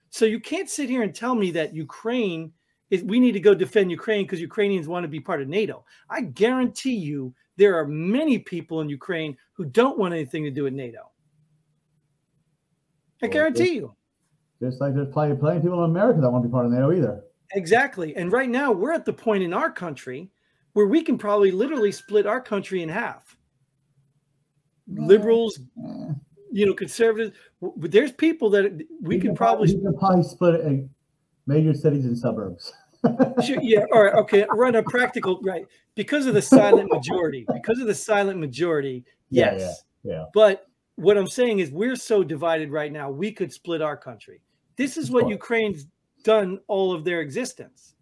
So 0.09 0.25
you 0.25 0.39
can't 0.39 0.69
sit 0.69 0.89
here 0.89 1.03
and 1.03 1.13
tell 1.13 1.35
me 1.35 1.51
that 1.51 1.73
Ukraine 1.73 2.53
is 2.93 3.03
we 3.03 3.19
need 3.19 3.31
to 3.31 3.39
go 3.39 3.55
defend 3.55 3.89
Ukraine 3.89 4.23
because 4.23 4.39
Ukrainians 4.39 4.87
want 4.87 5.03
to 5.03 5.07
be 5.07 5.19
part 5.19 5.41
of 5.41 5.47
NATO. 5.47 5.83
I 6.11 6.21
guarantee 6.21 6.93
you 6.95 7.33
there 7.57 7.75
are 7.75 7.87
many 7.87 8.37
people 8.37 8.81
in 8.81 8.87
Ukraine 8.89 9.35
who 9.53 9.65
don't 9.65 9.97
want 9.97 10.13
anything 10.13 10.43
to 10.43 10.51
do 10.51 10.65
with 10.65 10.73
NATO. 10.73 11.09
I 13.23 13.27
guarantee 13.27 13.73
you. 13.73 13.95
Just 14.61 14.79
like 14.79 14.93
there's 14.93 15.11
plenty, 15.11 15.35
plenty 15.35 15.57
of 15.57 15.63
people 15.63 15.83
in 15.83 15.89
America 15.89 16.21
that 16.21 16.29
want 16.29 16.43
to 16.43 16.49
be 16.49 16.51
part 16.51 16.67
of 16.67 16.71
NATO 16.71 16.91
either. 16.91 17.23
Exactly. 17.53 18.15
And 18.15 18.31
right 18.31 18.49
now 18.49 18.71
we're 18.71 18.93
at 18.93 19.05
the 19.05 19.13
point 19.13 19.41
in 19.41 19.53
our 19.53 19.71
country 19.71 20.29
where 20.73 20.85
we 20.85 21.01
can 21.01 21.17
probably 21.17 21.49
literally 21.49 21.91
split 21.91 22.27
our 22.27 22.41
country 22.41 22.83
in 22.83 22.89
half. 22.89 23.35
Yeah. 24.85 25.05
Liberals, 25.05 25.59
Eh. 25.83 26.13
you 26.51 26.67
know, 26.67 26.75
conservatives. 26.75 27.35
But 27.59 27.91
there's 27.91 28.11
people 28.11 28.51
that 28.51 28.85
we 29.01 29.15
could 29.15 29.29
can 29.29 29.35
probably, 29.35 29.73
we 29.73 29.81
can 29.81 29.97
probably 29.97 30.23
split 30.23 30.55
it 30.55 30.65
in 30.65 30.89
major 31.47 31.73
cities 31.73 32.05
and 32.05 32.15
suburbs. 32.15 32.71
Sure, 33.43 33.61
yeah. 33.61 33.85
All 33.93 34.03
right. 34.03 34.13
Okay. 34.15 34.45
Run 34.51 34.75
a 34.75 34.83
practical 34.83 35.39
right 35.43 35.65
because 35.95 36.25
of 36.25 36.33
the 36.33 36.41
silent 36.41 36.89
majority. 36.91 37.45
Because 37.53 37.79
of 37.79 37.87
the 37.87 37.95
silent 37.95 38.39
majority. 38.39 39.03
Yeah, 39.29 39.51
yeah, 39.51 39.57
Yes. 39.57 39.83
yeah. 40.03 40.25
But 40.33 40.67
what 40.95 41.17
I'm 41.17 41.27
saying 41.27 41.59
is 41.59 41.71
we're 41.71 41.95
so 41.95 42.23
divided 42.23 42.71
right 42.71 42.91
now. 42.91 43.09
We 43.09 43.31
could 43.31 43.51
split 43.51 43.81
our 43.81 43.97
country. 43.97 44.41
This 44.77 44.97
is 44.97 45.11
what. 45.11 45.27
Ukraine's 45.27 45.87
done 46.23 46.59
all 46.67 46.93
of 46.93 47.03
their 47.03 47.21
existence. 47.21 47.95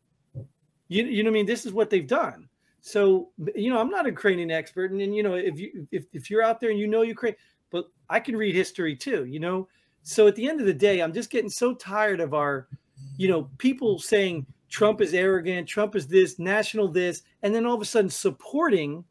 You, 0.87 1.05
you 1.05 1.23
know 1.23 1.29
what 1.29 1.33
I 1.33 1.39
mean? 1.39 1.45
This 1.45 1.65
is 1.65 1.73
what 1.73 1.89
they've 1.89 2.07
done. 2.07 2.47
So, 2.81 3.29
you 3.55 3.71
know, 3.71 3.79
I'm 3.79 3.89
not 3.89 4.05
a 4.05 4.09
Ukrainian 4.09 4.51
expert. 4.51 4.91
And, 4.91 5.01
and 5.01 5.15
you 5.15 5.23
know, 5.23 5.35
if 5.35 5.59
you 5.59 5.87
if, 5.91 6.05
if 6.13 6.29
you're 6.29 6.43
out 6.43 6.59
there 6.59 6.69
and 6.69 6.79
you 6.79 6.87
know 6.87 7.01
Ukraine, 7.01 7.35
but 7.71 7.85
I 8.09 8.19
can 8.19 8.35
read 8.35 8.53
history 8.55 8.95
too, 8.95 9.25
you 9.25 9.39
know. 9.39 9.67
So 10.03 10.27
at 10.27 10.35
the 10.35 10.47
end 10.49 10.59
of 10.59 10.65
the 10.65 10.73
day, 10.73 10.99
I'm 10.99 11.13
just 11.13 11.29
getting 11.29 11.49
so 11.49 11.73
tired 11.75 12.19
of 12.19 12.33
our, 12.33 12.67
you 13.17 13.27
know, 13.27 13.49
people 13.57 13.99
saying 13.99 14.45
Trump 14.71 15.01
is 15.01 15.13
arrogant, 15.13 15.67
Trump 15.67 15.95
is 15.95 16.07
this, 16.07 16.39
national 16.39 16.87
this, 16.87 17.23
and 17.43 17.53
then 17.53 17.65
all 17.65 17.75
of 17.75 17.81
a 17.81 17.85
sudden 17.85 18.09
supporting 18.09 19.03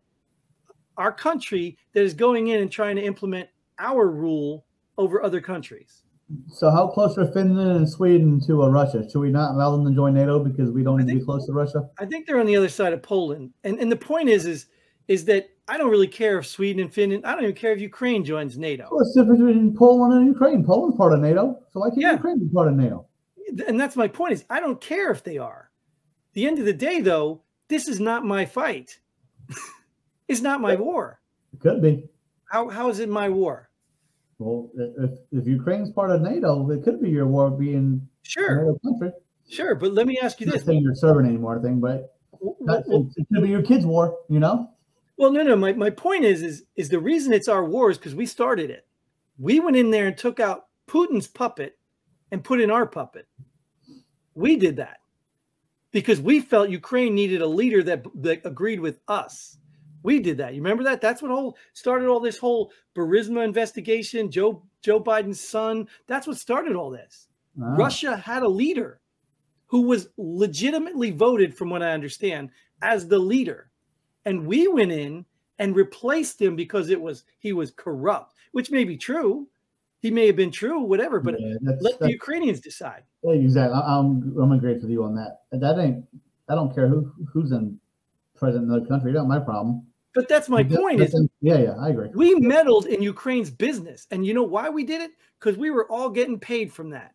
our 0.96 1.12
country 1.12 1.76
that 1.92 2.02
is 2.02 2.14
going 2.14 2.48
in 2.48 2.60
and 2.60 2.72
trying 2.72 2.96
to 2.96 3.02
implement 3.02 3.48
our 3.78 4.10
rule 4.10 4.64
over 4.98 5.22
other 5.22 5.40
countries. 5.40 6.02
So 6.48 6.70
how 6.70 6.86
close 6.86 7.18
are 7.18 7.30
Finland 7.32 7.76
and 7.76 7.88
Sweden 7.88 8.40
to 8.46 8.62
uh, 8.62 8.68
Russia? 8.68 9.08
Should 9.10 9.20
we 9.20 9.30
not 9.30 9.52
allow 9.52 9.72
them 9.72 9.84
to 9.86 9.94
join 9.94 10.14
NATO 10.14 10.42
because 10.42 10.70
we 10.70 10.82
don't 10.82 10.98
need 10.98 11.12
to 11.12 11.18
be 11.18 11.24
close 11.24 11.44
to 11.46 11.52
Russia? 11.52 11.88
I 11.98 12.06
think 12.06 12.26
they're 12.26 12.38
on 12.38 12.46
the 12.46 12.56
other 12.56 12.68
side 12.68 12.92
of 12.92 13.02
Poland. 13.02 13.50
And 13.64 13.78
and 13.80 13.90
the 13.90 13.96
point 13.96 14.28
is 14.28 14.46
is 14.46 14.66
is 15.08 15.24
that 15.24 15.48
I 15.66 15.76
don't 15.76 15.90
really 15.90 16.06
care 16.06 16.38
if 16.38 16.46
Sweden 16.46 16.82
and 16.82 16.94
Finland, 16.94 17.26
I 17.26 17.32
don't 17.34 17.42
even 17.42 17.56
care 17.56 17.72
if 17.72 17.80
Ukraine 17.80 18.24
joins 18.24 18.56
NATO. 18.56 18.86
What's 18.90 19.12
the 19.14 19.22
difference 19.22 19.40
between 19.40 19.76
Poland 19.76 20.12
and 20.14 20.26
Ukraine? 20.28 20.64
Poland's 20.64 20.96
part 20.96 21.12
of 21.12 21.20
NATO. 21.20 21.58
So 21.72 21.80
why 21.80 21.88
can't 21.90 22.00
Yeah. 22.02 22.12
Ukraine 22.12 22.38
be 22.38 22.48
part 22.54 22.68
of 22.68 22.74
NATO? 22.74 23.06
And 23.66 23.78
that's 23.80 23.96
my 23.96 24.08
point 24.08 24.32
is 24.32 24.44
I 24.50 24.60
don't 24.60 24.80
care 24.80 25.10
if 25.10 25.22
they 25.24 25.38
are. 25.38 25.70
The 26.34 26.46
end 26.46 26.58
of 26.58 26.64
the 26.64 26.72
day 26.72 27.00
though, 27.00 27.42
this 27.68 27.88
is 27.88 28.00
not 28.00 28.24
my 28.24 28.44
fight. 28.46 28.98
it's 30.28 30.40
not 30.40 30.60
my 30.60 30.76
war. 30.76 31.20
It 31.52 31.60
could 31.60 31.82
be. 31.82 32.08
How 32.46 32.68
how 32.68 32.88
is 32.88 32.98
it 33.00 33.08
my 33.08 33.28
war? 33.28 33.68
Well, 34.38 34.70
if, 34.98 35.10
if 35.32 35.46
Ukraine's 35.46 35.90
part 35.92 36.10
of 36.10 36.22
NATO, 36.22 36.70
it 36.70 36.82
could 36.82 37.00
be 37.02 37.10
your 37.10 37.26
war 37.26 37.50
being 37.50 38.08
Sure, 38.22 38.64
NATO 38.64 38.78
country. 38.84 39.12
sure. 39.48 39.74
But 39.74 39.92
let 39.92 40.06
me 40.06 40.18
ask 40.22 40.40
you 40.40 40.46
I'm 40.46 40.50
not 40.50 40.54
this. 40.58 40.64
saying 40.66 40.82
you're 40.82 40.94
serving 40.94 41.26
anymore 41.26 41.60
thing, 41.60 41.78
but 41.80 42.16
W- 42.40 42.56
that, 42.64 42.84
w- 42.86 43.10
it 43.16 43.26
could 43.32 43.42
be 43.42 43.50
your 43.50 43.60
kids' 43.62 43.84
war, 43.84 44.16
you 44.30 44.38
know? 44.40 44.70
Well, 45.18 45.30
no, 45.30 45.42
no. 45.42 45.56
My, 45.56 45.74
my 45.74 45.90
point 45.90 46.24
is, 46.24 46.40
is, 46.42 46.64
is 46.74 46.88
the 46.88 46.98
reason 47.00 47.34
it's 47.34 47.48
our 47.48 47.62
war 47.64 47.90
is 47.90 47.98
because 47.98 48.14
we 48.14 48.24
started 48.24 48.70
it. 48.70 48.86
We 49.38 49.60
went 49.60 49.76
in 49.76 49.90
there 49.90 50.06
and 50.06 50.16
took 50.16 50.40
out 50.40 50.68
Putin's 50.88 51.26
puppet 51.26 51.76
and 52.30 52.44
put 52.44 52.60
in 52.60 52.70
our 52.70 52.86
puppet. 52.86 53.26
We 54.34 54.56
did 54.56 54.76
that 54.76 55.00
because 55.90 56.20
we 56.20 56.40
felt 56.40 56.70
Ukraine 56.70 57.14
needed 57.14 57.42
a 57.42 57.46
leader 57.46 57.82
that, 57.82 58.04
that 58.22 58.46
agreed 58.46 58.80
with 58.80 59.00
us. 59.08 59.58
We 60.02 60.20
did 60.20 60.38
that. 60.38 60.54
You 60.54 60.62
remember 60.62 60.84
that? 60.84 61.00
That's 61.00 61.20
what 61.20 61.30
whole 61.30 61.56
started 61.74 62.08
all 62.08 62.20
this 62.20 62.38
whole 62.38 62.72
Burisma 62.96 63.44
investigation. 63.44 64.30
Joe 64.30 64.62
Joe 64.82 65.02
Biden's 65.02 65.40
son. 65.40 65.88
That's 66.06 66.26
what 66.26 66.38
started 66.38 66.74
all 66.74 66.90
this. 66.90 67.28
Ah, 67.62 67.74
Russia 67.76 68.16
had 68.16 68.42
a 68.42 68.48
leader 68.48 69.00
who 69.66 69.82
was 69.82 70.08
legitimately 70.16 71.10
voted, 71.10 71.54
from 71.54 71.70
what 71.70 71.82
I 71.82 71.92
understand, 71.92 72.50
as 72.82 73.06
the 73.06 73.18
leader. 73.18 73.70
And 74.24 74.46
we 74.46 74.68
went 74.68 74.90
in 74.90 75.24
and 75.58 75.76
replaced 75.76 76.40
him 76.40 76.56
because 76.56 76.88
it 76.88 77.00
was 77.00 77.24
he 77.38 77.52
was 77.52 77.70
corrupt, 77.70 78.34
which 78.52 78.70
may 78.70 78.84
be 78.84 78.96
true. 78.96 79.46
He 80.00 80.10
may 80.10 80.26
have 80.26 80.36
been 80.36 80.50
true, 80.50 80.80
whatever, 80.80 81.20
but 81.20 81.38
yeah, 81.40 81.54
that's, 81.60 81.82
let 81.82 81.98
the 81.98 82.10
Ukrainians 82.10 82.60
decide. 82.60 83.02
yeah, 83.22 83.32
exactly. 83.34 83.76
I- 83.78 83.98
I'm 83.98 84.36
I'm 84.40 84.52
agreed 84.52 84.80
with 84.82 84.90
you 84.90 85.04
on 85.04 85.14
that. 85.16 85.42
That 85.52 85.78
ain't. 85.78 86.04
I 86.48 86.54
don't 86.54 86.74
care 86.74 86.88
who 86.88 87.12
who's 87.32 87.52
in 87.52 87.78
president 88.34 88.72
of 88.72 88.82
the 88.82 88.88
country. 88.88 89.12
Not 89.12 89.28
my 89.28 89.38
problem. 89.38 89.86
But 90.14 90.28
that's 90.28 90.48
my 90.48 90.62
That- 90.64 90.78
point 90.78 91.00
is 91.00 91.12
that's- 91.12 91.28
yeah, 91.40 91.58
yeah, 91.58 91.74
I 91.78 91.90
agree. 91.90 92.08
we 92.14 92.34
meddled 92.36 92.86
in 92.86 93.02
Ukraine's 93.02 93.50
business. 93.50 94.06
And 94.10 94.26
you 94.26 94.34
know 94.34 94.42
why 94.42 94.68
we 94.70 94.82
did 94.84 95.02
it? 95.02 95.12
Because 95.38 95.56
we 95.56 95.70
were 95.70 95.86
all 95.92 96.10
getting 96.10 96.38
paid 96.40 96.72
from 96.72 96.90
that. 96.90 97.14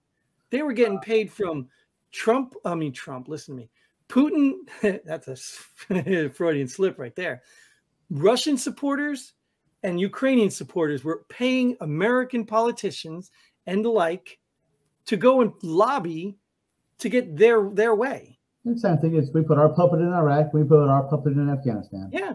They 0.52 0.62
were 0.62 0.72
getting 0.74 1.00
paid 1.00 1.32
from 1.32 1.68
Trump. 2.12 2.54
I 2.64 2.76
mean, 2.76 2.94
Trump, 2.94 3.28
listen 3.28 3.56
to 3.56 3.62
me. 3.62 3.70
Putin, 4.08 4.54
that's 5.06 5.28
a 5.90 6.30
Freudian 6.30 6.68
slip 6.68 7.00
right 7.00 7.16
there. 7.16 7.42
Russian 8.12 8.58
supporters 8.58 9.34
and 9.86 10.00
Ukrainian 10.00 10.50
supporters 10.50 11.04
were 11.04 11.26
paying 11.30 11.78
American 11.80 12.44
politicians 12.44 13.30
and 13.68 13.86
the 13.86 13.90
like 13.90 14.40
to 15.06 15.16
go 15.16 15.42
and 15.42 15.54
lobby 15.62 16.38
to 16.98 17.08
get 17.08 17.38
their 17.38 17.70
their 17.70 17.94
way. 17.94 18.40
The 18.66 18.80
same 18.80 18.98
thing 18.98 19.16
is 19.16 19.32
we 19.32 19.44
put 19.44 19.60
our 19.60 19.70
puppet 19.70 20.00
in 20.00 20.12
Iraq, 20.12 20.54
we 20.54 20.64
put 20.64 20.90
our 20.90 21.04
puppet 21.04 21.34
in 21.34 21.50
Afghanistan. 21.50 22.10
Yeah. 22.12 22.34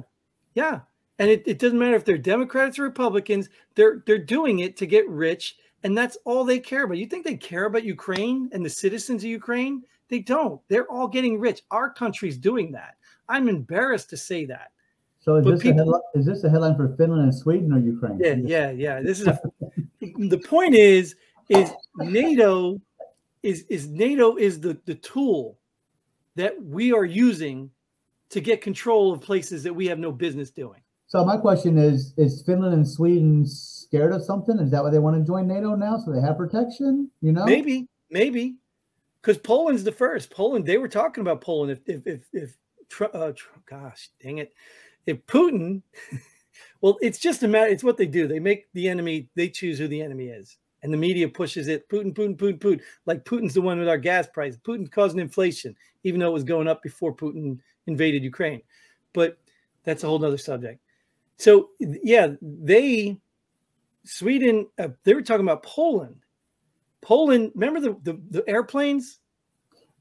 Yeah. 0.55 0.81
And 1.19 1.29
it, 1.29 1.43
it 1.45 1.59
doesn't 1.59 1.79
matter 1.79 1.97
if 1.97 2.05
they're 2.05 2.19
Democrats 2.19 2.79
or 2.79 2.85
Republicans, 2.85 3.49
they're 3.75 4.03
they're 4.07 4.27
doing 4.37 4.61
it 4.61 4.77
to 4.79 4.87
get 4.87 5.09
rich, 5.09 5.57
and 5.83 5.99
that's 5.99 6.17
all 6.25 6.45
they 6.45 6.61
care 6.61 6.85
about. 6.85 6.99
You 6.99 7.07
think 7.07 7.27
they 7.27 7.37
care 7.37 7.65
about 7.67 7.85
Ukraine 7.85 8.49
and 8.53 8.65
the 8.65 8.71
citizens 8.71 9.25
of 9.25 9.29
Ukraine? 9.29 9.83
They 10.09 10.21
don't. 10.21 10.61
They're 10.69 10.91
all 10.91 11.09
getting 11.09 11.41
rich. 11.41 11.63
Our 11.71 11.93
country's 11.93 12.39
doing 12.39 12.73
that. 12.73 12.95
I'm 13.29 13.49
embarrassed 13.49 14.11
to 14.11 14.17
say 14.17 14.45
that. 14.47 14.71
So 15.21 15.37
is 15.37 15.45
this, 15.45 15.65
a 15.65 15.75
headline, 15.75 16.01
is 16.15 16.27
this 16.27 16.45
a 16.45 16.51
headline 16.51 16.77
for 16.77 16.89
Finland 16.97 17.23
and 17.23 17.35
Sweden 17.35 17.73
or 17.73 17.79
Ukraine? 17.79 18.19
Yeah, 18.19 18.37
yeah, 18.37 18.71
yeah. 18.71 19.01
This 19.03 19.21
is 19.21 19.27
a, 19.27 19.41
the 20.01 20.39
point 20.39 20.75
is 20.75 21.15
is 21.51 21.71
NATO 21.99 22.81
is 23.43 23.67
is 23.69 23.89
NATO 23.89 24.37
is 24.37 24.61
the 24.61 24.79
the 24.87 24.95
tool 24.95 25.59
that 26.37 26.63
we 26.63 26.93
are 26.93 27.05
using 27.05 27.71
to 28.31 28.41
get 28.41 28.63
control 28.63 29.13
of 29.13 29.21
places 29.21 29.63
that 29.65 29.75
we 29.75 29.87
have 29.89 29.99
no 29.99 30.11
business 30.11 30.51
doing. 30.51 30.81
So 31.07 31.23
my 31.25 31.37
question 31.37 31.77
is: 31.77 32.15
Is 32.17 32.43
Finland 32.43 32.73
and 32.73 32.89
Sweden 32.89 33.45
scared 33.45 34.13
of 34.13 34.23
something? 34.23 34.59
Is 34.59 34.71
that 34.71 34.83
why 34.83 34.91
they 34.91 35.01
want 35.01 35.17
to 35.17 35.27
join 35.27 35.47
NATO 35.47 35.75
now, 35.75 35.99
so 35.99 36.13
they 36.13 36.21
have 36.21 36.39
protection? 36.39 37.11
You 37.21 37.33
know, 37.33 37.45
Maybe, 37.45 37.89
maybe, 38.11 38.57
because 39.21 39.37
Poland's 39.37 39.85
the 39.85 39.93
first. 39.93 40.31
Poland, 40.31 40.65
they 40.65 40.79
were 40.79 40.89
talking 40.89 41.21
about 41.21 41.43
Poland. 41.43 41.73
If 41.73 42.07
if 42.07 42.07
if, 42.07 42.23
if 42.33 42.57
uh, 43.13 43.33
gosh, 43.67 44.09
dang 44.23 44.39
it, 44.39 44.53
if 45.11 45.25
Putin, 45.27 45.83
well, 46.81 46.99
it's 47.01 47.19
just 47.19 47.43
a 47.43 47.49
matter. 47.49 47.69
It's 47.71 47.85
what 47.85 47.97
they 47.97 48.07
do. 48.07 48.27
They 48.27 48.41
make 48.41 48.67
the 48.73 48.89
enemy. 48.89 49.29
They 49.35 49.49
choose 49.49 49.79
who 49.79 49.89
the 49.89 50.03
enemy 50.03 50.27
is, 50.29 50.57
and 50.83 50.93
the 50.93 50.99
media 50.99 51.29
pushes 51.29 51.69
it. 51.69 51.89
Putin, 51.89 52.15
Putin, 52.15 52.37
Putin, 52.37 52.59
Putin. 52.59 52.81
Like 53.07 53.25
Putin's 53.25 53.55
the 53.55 53.61
one 53.61 53.79
with 53.79 53.89
our 53.89 53.99
gas 53.99 54.27
price. 54.27 54.57
Putin's 54.57 54.89
causing 54.89 55.21
inflation, 55.21 55.77
even 56.05 56.21
though 56.21 56.29
it 56.29 56.35
was 56.35 56.45
going 56.45 56.69
up 56.69 56.83
before 56.83 57.15
Putin 57.15 57.59
invaded 57.87 58.25
Ukraine. 58.25 58.63
But 59.13 59.39
that's 59.85 60.05
a 60.05 60.07
whole 60.07 60.19
nother 60.19 60.39
subject. 60.39 60.81
So 61.37 61.71
yeah, 61.79 62.29
they 62.41 63.19
Sweden. 64.05 64.67
Uh, 64.79 64.89
they 65.05 65.15
were 65.15 65.23
talking 65.23 65.47
about 65.47 65.63
Poland. 65.63 66.17
Poland, 67.03 67.53
remember 67.55 67.81
the, 67.81 67.97
the, 68.03 68.21
the 68.31 68.45
airplanes? 68.47 69.21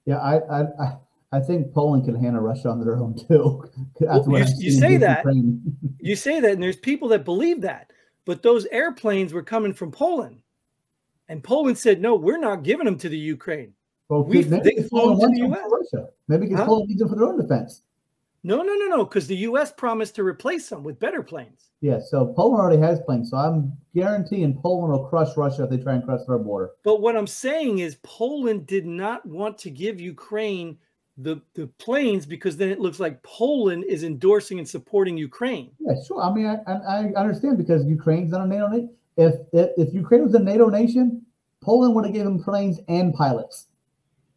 yeah, 0.09 0.17
I, 0.17 0.39
I, 0.39 0.61
I, 0.61 0.97
I 1.31 1.39
think 1.39 1.73
Poland 1.73 2.05
can 2.05 2.15
handle 2.15 2.41
Russia 2.41 2.69
on 2.69 2.79
their 2.83 2.95
own 2.97 3.15
too. 3.15 3.69
That's 3.99 4.27
Well, 4.27 4.41
what 4.41 4.49
you- 4.57 4.65
you 4.65 4.71
say 4.71 4.97
that. 4.97 5.25
You 5.99 6.15
say 6.15 6.39
that, 6.39 6.51
and 6.51 6.63
there's 6.63 6.75
people 6.77 7.07
that 7.09 7.23
believe 7.25 7.61
that, 7.61 7.91
but 8.25 8.41
those 8.41 8.65
airplanes 8.67 9.33
were 9.33 9.43
coming 9.43 9.73
from 9.73 9.91
Poland. 9.91 10.41
And 11.27 11.43
Poland 11.43 11.77
said, 11.77 12.01
no, 12.01 12.15
we're 12.15 12.39
not 12.39 12.63
giving 12.63 12.85
them 12.85 12.97
to 12.97 13.09
the 13.09 13.17
Ukraine. 13.17 13.73
Well, 14.09 14.23
We- 14.23 14.43
maybe 14.43 14.75
they 14.75 14.83
flew 14.83 15.01
Poland 15.01 15.35
to 15.37 15.47
the 15.49 15.55
for 15.55 15.69
Russia. 15.79 16.09
Maybe 16.27 16.47
because 16.47 16.59
Huh? 16.61 16.65
Poland 16.65 16.89
needs 16.89 16.99
them 16.99 17.09
for 17.09 17.15
their 17.15 17.25
own 17.27 17.39
defense. 17.39 17.83
No, 18.41 18.63
no, 18.63 18.73
no, 18.73 18.87
no, 18.87 19.03
because 19.03 19.27
the 19.27 19.35
US 19.49 19.71
promised 19.71 20.15
to 20.15 20.23
replace 20.23 20.69
them 20.69 20.81
with 20.83 20.97
better 20.97 21.21
planes. 21.21 21.69
Yeah, 21.81 21.99
so 21.99 22.33
Poland 22.33 22.61
already 22.61 22.81
has 22.81 22.99
planes, 23.01 23.29
so 23.29 23.37
I'm 23.37 23.73
guaranteeing 23.93 24.59
Poland 24.61 24.93
will 24.93 25.07
crush 25.07 25.35
Russia 25.37 25.63
if 25.65 25.69
they 25.69 25.77
try 25.77 25.93
and 25.95 26.03
cross 26.03 26.25
their 26.25 26.39
border. 26.39 26.71
But 26.83 27.01
what 27.01 27.15
I'm 27.17 27.27
saying 27.27 27.79
is 27.79 27.97
Poland 28.01 28.65
did 28.65 28.85
not 28.85 29.25
want 29.25 29.57
to 29.59 29.69
give 29.69 29.99
Ukraine 30.01 30.77
the, 31.21 31.41
the 31.53 31.67
planes 31.77 32.25
because 32.25 32.55
then 32.57 32.69
it 32.69 32.79
looks 32.79 32.99
like 32.99 33.21
Poland 33.23 33.83
is 33.85 34.03
endorsing 34.03 34.57
and 34.59 34.67
supporting 34.67 35.17
Ukraine. 35.17 35.71
Yeah, 35.79 35.95
sure. 36.07 36.21
I 36.21 36.33
mean, 36.33 36.45
I, 36.45 36.71
I, 36.71 37.11
I 37.15 37.21
understand 37.21 37.57
because 37.57 37.85
Ukraine's 37.85 38.31
not 38.31 38.41
a 38.41 38.47
NATO 38.47 38.67
nation. 38.69 38.95
If, 39.17 39.35
if 39.51 39.69
if 39.77 39.93
Ukraine 39.93 40.23
was 40.23 40.33
a 40.33 40.39
NATO 40.39 40.69
nation, 40.69 41.25
Poland 41.61 41.93
would 41.95 42.05
have 42.05 42.13
given 42.13 42.33
them 42.33 42.43
planes 42.43 42.79
and 42.87 43.13
pilots. 43.13 43.65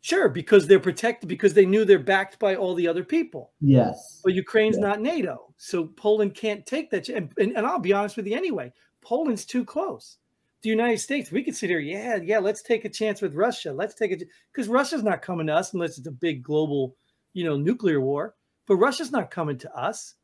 Sure, 0.01 0.29
because 0.29 0.66
they're 0.66 0.81
protected 0.81 1.29
because 1.29 1.55
they 1.55 1.64
knew 1.64 1.85
they're 1.85 2.01
backed 2.01 2.40
by 2.40 2.57
all 2.57 2.75
the 2.75 2.88
other 2.88 3.05
people. 3.05 3.53
Yes. 3.61 4.21
But 4.25 4.35
Ukraine's 4.35 4.77
Yeah. 4.77 4.88
not 4.88 5.01
NATO, 5.01 5.55
so 5.57 5.85
Poland 5.87 6.35
can't 6.35 6.66
take 6.66 6.90
that. 6.90 7.09
And, 7.09 7.31
and, 7.38 7.53
and 7.57 7.64
I'll 7.64 7.79
be 7.79 7.92
honest 7.92 8.16
with 8.16 8.27
you 8.27 8.37
anyway, 8.37 8.73
Poland's 9.01 9.45
too 9.45 9.64
close. 9.64 10.16
The 10.62 10.70
United 10.70 10.98
States, 10.98 11.33
we 11.33 11.42
could 11.42 11.57
sit 11.57 11.70
here, 11.70 11.81
yeah, 11.81 12.16
yeah, 12.16 12.38
let's 12.38 12.62
take 12.62 12.85
a 12.85 12.88
chance 12.88 13.20
with 13.20 13.35
Russia. 13.35 13.72
Let's 13.72 13.94
take 13.94 14.12
it 14.12 14.29
because 14.53 14.68
Russia's 14.68 15.03
not 15.03 15.22
coming 15.22 15.48
to 15.48 15.55
us 15.55 15.75
unless 15.75 15.98
it's 15.98 16.07
a 16.07 16.12
big 16.12 16.42
global, 16.42 16.96
you 17.33 17.44
know, 17.44 17.57
nuclear 17.57 18.01
war. 18.01 18.37
But 18.66 18.77
Russia's 18.77 19.11
not 19.11 19.31
coming 19.31 19.59
to 19.59 19.75
us. 19.77 20.14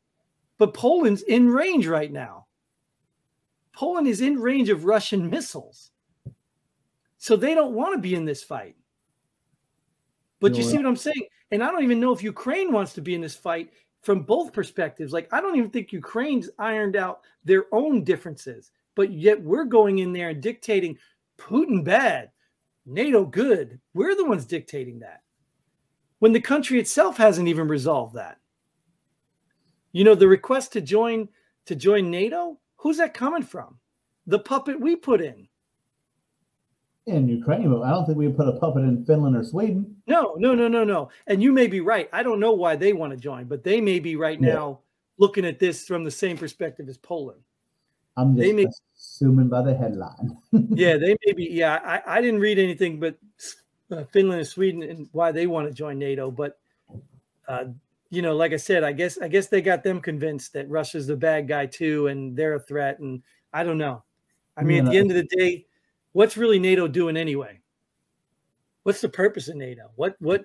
But 0.57 0.73
Poland's 0.73 1.23
in 1.23 1.49
range 1.49 1.87
right 1.87 2.11
now. 2.11 2.47
Poland 3.73 4.07
is 4.07 4.21
in 4.21 4.39
range 4.39 4.69
of 4.69 4.85
Russian 4.85 5.29
missiles. 5.29 5.91
So 7.17 7.35
they 7.35 7.53
don't 7.53 7.73
want 7.73 7.95
to 7.95 8.01
be 8.01 8.15
in 8.15 8.25
this 8.25 8.43
fight. 8.43 8.75
But 10.39 10.57
you 10.57 10.63
Yeah. 10.63 10.69
see 10.69 10.77
uh 10.77 10.77
what 10.77 10.85
I'm 10.85 10.95
saying? 10.95 11.27
And 11.51 11.63
I 11.63 11.71
don't 11.71 11.83
even 11.83 11.99
know 11.99 12.13
if 12.13 12.23
Ukraine 12.23 12.71
wants 12.71 12.93
to 12.93 13.01
be 13.01 13.13
in 13.15 13.21
this 13.21 13.35
fight 13.35 13.73
from 14.01 14.23
both 14.23 14.53
perspectives. 14.53 15.11
Like, 15.11 15.33
I 15.33 15.41
don't 15.41 15.57
even 15.57 15.69
think 15.69 15.91
Ukraine's 15.91 16.49
ironed 16.59 16.95
out 16.95 17.21
their 17.43 17.65
own 17.73 18.03
differences, 18.05 18.71
but 18.99 19.13
yet 19.13 19.41
we're 19.41 19.63
going 19.63 19.99
in 19.99 20.11
there 20.11 20.27
and 20.27 20.43
dictating 20.43 20.97
Putin 21.37 21.85
bad, 21.85 22.31
NATO 22.85 23.23
good. 23.25 23.79
We're 23.93 24.13
the 24.13 24.25
ones 24.25 24.43
dictating 24.45 24.99
that 24.99 25.21
when 26.19 26.33
the 26.33 26.41
country 26.41 26.79
itself 26.81 27.15
hasn't 27.15 27.47
even 27.47 27.69
resolved 27.69 28.15
that. 28.15 28.39
You 29.93 30.03
know, 30.03 30.15
the 30.15 30.27
request 30.27 30.73
to 30.73 30.81
join 30.81 31.29
to 31.67 31.77
join 31.77 32.11
NATO, 32.11 32.59
who's 32.75 32.97
that 32.97 33.13
coming 33.13 33.41
from? 33.41 33.79
The 34.27 34.39
puppet 34.39 34.77
we 34.81 34.97
put 34.97 35.21
in. 35.21 35.47
In 37.05 37.29
Ukraine, 37.29 37.69
but 37.69 37.83
I 37.83 37.91
don't 37.91 38.05
think 38.05 38.17
we 38.17 38.27
put 38.27 38.49
a 38.49 38.59
puppet 38.59 38.83
in 38.83 39.05
Finland 39.05 39.37
or 39.37 39.43
Sweden. 39.45 39.95
No, 40.07 40.35
no, 40.37 40.53
no, 40.53 40.67
no, 40.67 40.83
no. 40.83 41.09
And 41.27 41.41
you 41.41 41.53
may 41.53 41.67
be 41.67 41.79
right. 41.79 42.09
I 42.11 42.21
don't 42.21 42.41
know 42.41 42.51
why 42.51 42.75
they 42.75 42.91
want 42.91 43.11
to 43.13 43.17
join, 43.17 43.45
but 43.45 43.63
they 43.63 43.79
may 43.79 43.99
be 43.99 44.17
right 44.17 44.41
Yeah. 44.41 44.55
now 44.55 44.79
looking 45.17 45.45
at 45.45 45.57
this 45.57 45.87
from 45.87 46.03
the 46.03 46.11
same 46.11 46.37
perspective 46.37 46.89
as 46.89 46.97
Poland. 46.97 47.39
I'm 48.19 48.35
just 48.35 48.45
They 48.45 48.53
may- 48.53 48.67
assuming 48.97 49.47
by 49.47 49.61
the 49.61 49.73
headline. 49.75 50.37
yeah, 50.51 50.97
they 50.97 51.15
may 51.25 51.33
be. 51.33 51.45
Yeah, 51.51 51.79
I, 51.83 52.17
I 52.17 52.21
didn't 52.21 52.41
read 52.41 52.59
anything 52.59 52.99
but 52.99 53.17
uh, 53.91 54.03
Finland 54.11 54.39
and 54.39 54.47
Sweden 54.47 54.83
and 54.83 55.07
why 55.11 55.31
they 55.31 55.47
want 55.47 55.67
to 55.67 55.73
join 55.73 55.97
NATO. 55.97 56.29
But 56.31 56.59
uh, 57.47 57.65
you 58.09 58.21
know, 58.21 58.35
like 58.35 58.53
I 58.53 58.57
said, 58.57 58.83
I 58.83 58.91
guess 58.91 59.17
I 59.19 59.27
guess 59.27 59.47
they 59.47 59.61
got 59.61 59.83
them 59.83 60.01
convinced 60.01 60.53
that 60.53 60.69
Russia's 60.69 61.07
the 61.07 61.15
bad 61.15 61.47
guy 61.47 61.65
too, 61.65 62.07
and 62.07 62.35
they're 62.35 62.55
a 62.55 62.59
threat. 62.59 62.99
And 62.99 63.21
I 63.53 63.63
don't 63.63 63.77
know. 63.77 64.03
I 64.57 64.63
mean, 64.63 64.85
at 64.85 64.91
the 64.91 64.97
end 64.97 65.11
of 65.11 65.15
the 65.15 65.23
day, 65.37 65.65
what's 66.11 66.35
really 66.35 66.59
NATO 66.59 66.87
doing 66.87 67.15
anyway? 67.15 67.61
What's 68.83 68.99
the 68.99 69.09
purpose 69.09 69.47
of 69.47 69.55
NATO? 69.55 69.91
What 69.95 70.15
what? 70.19 70.43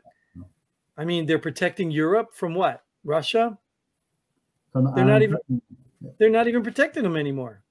I 0.96 1.04
mean, 1.04 1.26
they're 1.26 1.40
protecting 1.40 1.90
Europe 1.90 2.34
from 2.34 2.54
what? 2.54 2.84
Russia? 3.02 3.58
From 4.72 4.94
They're 4.94 5.04
not 5.04 5.22
even-. 5.22 5.38
They're 6.18 6.30
not 6.30 6.46
even 6.46 6.62
protecting 6.62 7.02
them 7.02 7.16
anymore. 7.16 7.63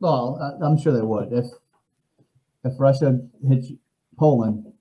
Well, 0.00 0.38
I- 0.40 0.64
I'm 0.64 0.78
sure 0.78 0.92
they 0.92 1.02
would 1.02 1.32
if 1.32 1.46
if 2.64 2.78
Russia 2.80 3.20
hits 3.46 3.72
Poland, 4.18 4.72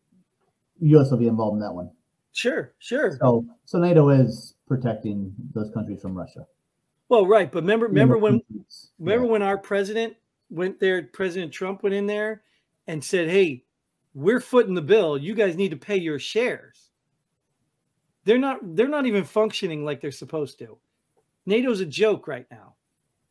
U.S. 0.79 1.11
will 1.11 1.17
be 1.19 1.27
involved 1.27 1.55
in 1.55 1.59
that 1.61 1.73
one. 1.73 1.91
Sure, 2.33 2.73
sure. 2.79 3.17
So, 3.21 3.45
so 3.65 3.79
NATO 3.79 4.09
is 4.09 4.55
protecting 4.67 5.33
those 5.53 5.71
countries 5.71 6.01
from 6.01 6.15
Russia. 6.17 6.45
Well, 7.09 7.27
right, 7.27 7.51
but 7.51 7.61
remember, 7.63 7.87
remember 7.87 8.17
when 8.17 8.41
Remember 8.99 9.27
when 9.27 9.41
our 9.41 9.57
president 9.57 10.15
went 10.49 10.79
there, 10.79 11.03
President 11.03 11.51
Trump 11.53 11.83
went 11.83 11.93
in 11.95 12.07
there 12.07 12.43
and 12.87 13.03
said, 13.03 13.29
Hey, 13.29 13.63
we're 14.13 14.39
footing 14.39 14.73
the 14.73 14.81
bill. 14.81 15.17
You 15.17 15.33
guys 15.35 15.55
need 15.55 15.69
to 15.69 15.77
pay 15.77 15.97
your 15.97 16.19
shares. 16.19 16.89
They're 18.23 18.39
not 18.39 18.75
they're 18.75 18.87
not 18.87 19.05
even 19.05 19.23
functioning 19.23 19.85
like 19.85 20.01
they're 20.01 20.11
supposed 20.11 20.57
to. 20.59 20.77
NATO's 21.45 21.79
a 21.81 21.85
joke 21.85 22.27
right 22.27 22.47
now. 22.49 22.74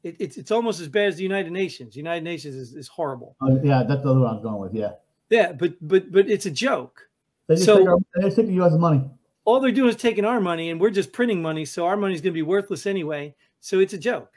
It, 0.05 0.17
it's 0.21 0.37
it's 0.37 0.51
almost 0.53 0.81
as 0.81 0.88
bad 0.88 1.09
as 1.09 1.17
the 1.17 1.23
United 1.25 1.51
Nations. 1.51 1.97
United 1.97 2.23
Nations 2.23 2.55
is, 2.55 2.75
is 2.75 2.87
horrible. 2.87 3.37
Oh, 3.40 3.59
yeah, 3.64 3.83
that's 3.83 4.03
the 4.05 4.11
other 4.11 4.21
one 4.21 4.37
I'm 4.37 4.43
going 4.43 4.61
with. 4.61 4.75
Yeah, 4.75 4.93
Yeah, 5.31 5.53
but 5.53 5.75
but 5.81 6.12
but 6.12 6.29
it's 6.31 6.47
a 6.47 6.51
joke. 6.51 7.09
they 7.49 7.55
just 7.57 7.64
So- 7.67 7.79
take, 7.79 7.88
our, 7.88 7.97
they 8.17 8.23
just 8.27 8.37
take 8.37 8.47
the 8.47 8.53
U.S. 8.55 8.75
money. 8.75 9.03
All 9.47 9.61
they're 9.61 9.73
doing 9.73 9.88
is 9.90 9.97
taking 9.97 10.25
our 10.25 10.40
money 10.40 10.71
and 10.71 10.81
we're 10.81 10.90
just 10.90 11.12
printing 11.12 11.43
money, 11.43 11.64
so 11.64 11.87
our 11.87 11.97
money's 11.97 12.21
gonna 12.21 12.33
be 12.33 12.43
worthless 12.43 12.87
anyway. 12.87 13.35
So 13.61 13.81
it's 13.81 13.95
a 13.95 13.99
joke. 13.99 14.31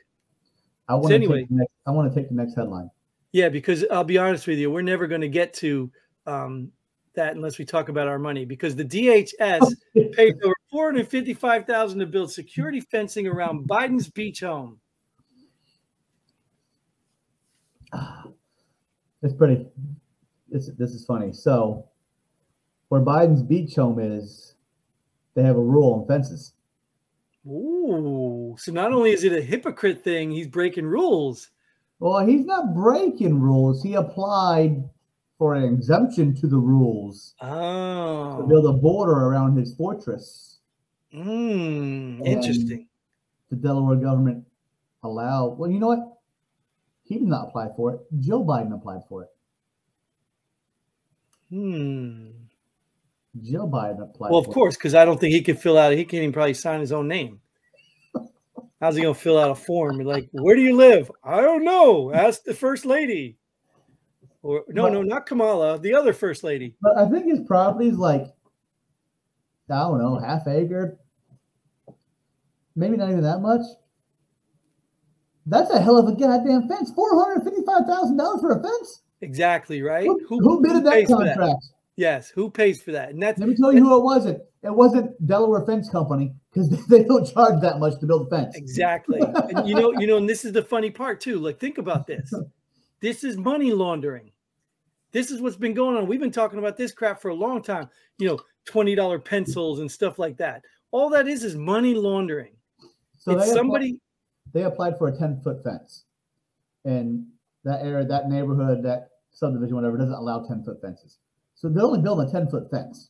I 0.87 0.95
want 0.95 1.09
to 1.09 1.15
anyway- 1.15 1.41
take 1.41 1.49
the 1.49 1.55
next, 1.55 1.71
I 1.85 1.91
want 1.91 2.13
to 2.13 2.19
take 2.19 2.29
the 2.29 2.35
next 2.35 2.55
headline. 2.55 2.89
Yeah, 3.33 3.49
because 3.49 3.83
I'll 3.91 4.05
be 4.05 4.17
honest 4.17 4.47
with 4.47 4.57
you, 4.57 4.71
we're 4.71 4.81
never 4.81 5.05
going 5.05 5.19
to 5.21 5.27
get 5.27 5.53
to 5.55 5.91
um, 6.25 6.71
that 7.15 7.35
unless 7.35 7.57
we 7.57 7.65
talk 7.65 7.89
about 7.89 8.07
our 8.07 8.17
money. 8.17 8.45
Because 8.45 8.73
the 8.73 8.85
DHS 8.85 9.69
paid 10.13 10.35
over 10.43 10.55
four 10.71 10.85
hundred 10.85 11.09
fifty-five 11.09 11.65
thousand 11.67 11.99
to 11.99 12.05
build 12.05 12.31
security 12.31 12.79
fencing 12.79 13.27
around 13.27 13.67
Biden's 13.67 14.09
beach 14.09 14.39
home. 14.39 14.79
It's 19.23 19.33
pretty. 19.33 19.65
This 20.47 20.67
this 20.77 20.91
is 20.91 21.03
funny. 21.03 21.33
So, 21.33 21.89
where 22.89 23.01
Biden's 23.01 23.41
beach 23.41 23.73
home 23.75 23.99
is, 23.99 24.53
they 25.33 25.41
have 25.41 25.55
a 25.55 25.61
rule 25.61 25.93
on 25.99 26.07
fences. 26.07 26.53
Ooh, 27.47 28.55
so 28.59 28.71
not 28.71 28.91
only 28.91 29.11
is 29.11 29.23
it 29.23 29.31
a 29.33 29.41
hypocrite 29.41 30.03
thing, 30.03 30.31
he's 30.31 30.47
breaking 30.47 30.85
rules. 30.85 31.49
Well, 31.99 32.25
he's 32.25 32.45
not 32.45 32.75
breaking 32.75 33.39
rules. 33.39 33.81
He 33.81 33.95
applied 33.95 34.87
for 35.37 35.55
an 35.55 35.63
exemption 35.63 36.35
to 36.35 36.47
the 36.47 36.57
rules 36.57 37.33
to 37.39 37.47
Oh, 37.47 38.47
build 38.47 38.65
a 38.65 38.73
border 38.73 39.13
around 39.13 39.57
his 39.57 39.73
fortress. 39.75 40.59
mm, 41.13 42.25
interesting. 42.25 42.87
The 43.49 43.55
Delaware 43.55 43.95
government 43.97 44.45
allowed. 45.03 45.57
Well, 45.57 45.71
you 45.71 45.79
know 45.79 45.87
what? 45.87 46.16
He 47.07 47.17
did 47.19 47.27
not 47.27 47.47
apply 47.47 47.69
for 47.75 47.93
it. 47.93 48.01
Joe 48.19 48.43
Biden 48.43 48.73
applied 48.73 49.01
for 49.07 49.23
it. 49.23 49.29
Hmm. 51.49 52.31
Joe 53.41 53.67
Biden 53.67 54.03
applied. 54.03 54.31
Well, 54.31 54.39
of 54.39 54.47
course, 54.47 54.75
because 54.75 54.93
I 54.93 55.05
don't 55.05 55.19
think 55.19 55.33
he 55.33 55.41
could 55.41 55.59
fill 55.59 55.77
out. 55.77 55.93
He 55.93 56.03
can't 56.03 56.23
even 56.23 56.33
probably 56.33 56.53
sign 56.53 56.81
his 56.81 56.91
own 56.91 57.07
name. 57.07 57.39
How's 58.81 58.95
he 58.95 59.01
gonna 59.01 59.15
fill 59.15 59.39
out 59.39 59.51
a 59.51 59.55
form? 59.55 59.97
Like, 59.99 60.29
where 60.31 60.55
do 60.55 60.61
you 60.61 60.75
live? 60.75 61.09
I 61.23 61.41
don't 61.41 61.63
know. 61.63 62.13
Ask 62.13 62.43
the 62.43 62.53
first 62.53 62.85
lady. 62.85 63.37
Or 64.43 64.63
no, 64.67 64.87
no, 64.89 65.01
not 65.01 65.25
Kamala, 65.25 65.79
the 65.79 65.95
other 65.95 66.13
first 66.13 66.43
lady. 66.43 66.75
But 66.81 66.97
I 66.97 67.09
think 67.09 67.25
his 67.25 67.39
property 67.47 67.87
is 67.87 67.97
like, 67.97 68.23
I 69.69 69.79
don't 69.79 69.97
know, 69.99 70.19
half 70.19 70.47
acre. 70.47 70.99
Maybe 72.75 72.97
not 72.97 73.09
even 73.09 73.23
that 73.23 73.39
much. 73.41 73.61
That's 75.49 75.71
a 75.71 75.79
hell 75.79 75.97
of 75.97 76.07
a 76.07 76.11
goddamn 76.11 76.67
fence. 76.67 76.91
Four 76.91 77.23
hundred 77.23 77.43
fifty-five 77.43 77.85
thousand 77.85 78.17
dollars 78.17 78.41
for 78.41 78.59
a 78.59 78.61
fence. 78.61 79.01
Exactly, 79.21 79.81
right? 79.81 80.05
Who, 80.05 80.39
who 80.39 80.61
bidded 80.61 80.83
that 80.85 80.93
pays 80.93 81.07
for 81.07 81.17
contract? 81.17 81.65
Yes, 81.95 82.29
who 82.29 82.51
pays 82.51 82.81
for 82.81 82.91
that? 82.91 83.09
And 83.09 83.21
that's 83.21 83.39
Let 83.39 83.49
me 83.49 83.55
tell 83.55 83.73
you 83.73 83.79
who 83.79 83.97
it 83.97 84.03
wasn't. 84.03 84.41
It 84.61 84.73
wasn't 84.73 85.25
Delaware 85.25 85.65
Fence 85.65 85.89
Company 85.89 86.33
because 86.53 86.69
they 86.87 87.03
don't 87.03 87.25
charge 87.25 87.61
that 87.61 87.79
much 87.79 87.99
to 87.99 88.05
build 88.05 88.27
a 88.27 88.29
fence. 88.29 88.55
exactly. 88.55 89.21
And 89.21 89.67
you 89.67 89.75
know, 89.75 89.93
you 89.93 90.05
know, 90.05 90.17
and 90.17 90.29
this 90.29 90.45
is 90.45 90.51
the 90.51 90.61
funny 90.61 90.91
part 90.91 91.21
too. 91.21 91.39
Like, 91.39 91.59
think 91.59 91.77
about 91.77 92.05
this. 92.05 92.31
This 92.99 93.23
is 93.23 93.37
money 93.37 93.71
laundering. 93.71 94.31
This 95.11 95.31
is 95.31 95.41
what's 95.41 95.55
been 95.55 95.73
going 95.73 95.95
on. 95.95 96.07
We've 96.07 96.19
been 96.19 96.31
talking 96.31 96.59
about 96.59 96.77
this 96.77 96.91
crap 96.91 97.21
for 97.21 97.29
a 97.29 97.35
long 97.35 97.63
time. 97.63 97.89
You 98.19 98.27
know, 98.27 98.39
twenty 98.65 98.95
dollar 98.95 99.17
pencils 99.17 99.79
and 99.79 99.89
stuff 99.89 100.19
like 100.19 100.37
that. 100.37 100.63
All 100.91 101.09
that 101.11 101.27
is 101.27 101.43
is 101.43 101.55
money 101.55 101.93
laundering. 101.93 102.53
So 103.17 103.37
it's 103.39 103.53
somebody. 103.53 103.99
They 104.53 104.63
applied 104.63 104.97
for 104.97 105.07
a 105.07 105.15
10 105.15 105.41
foot 105.41 105.63
fence. 105.63 106.05
And 106.85 107.27
that 107.63 107.81
area, 107.81 108.05
that 108.05 108.29
neighborhood, 108.29 108.83
that 108.83 109.09
subdivision, 109.31 109.75
whatever, 109.75 109.97
doesn't 109.97 110.13
allow 110.13 110.45
10 110.45 110.63
foot 110.63 110.81
fences. 110.81 111.17
So 111.55 111.69
they're 111.69 111.83
only 111.83 112.01
building 112.01 112.27
a 112.27 112.31
10 112.31 112.47
foot 112.47 112.69
fence. 112.69 113.09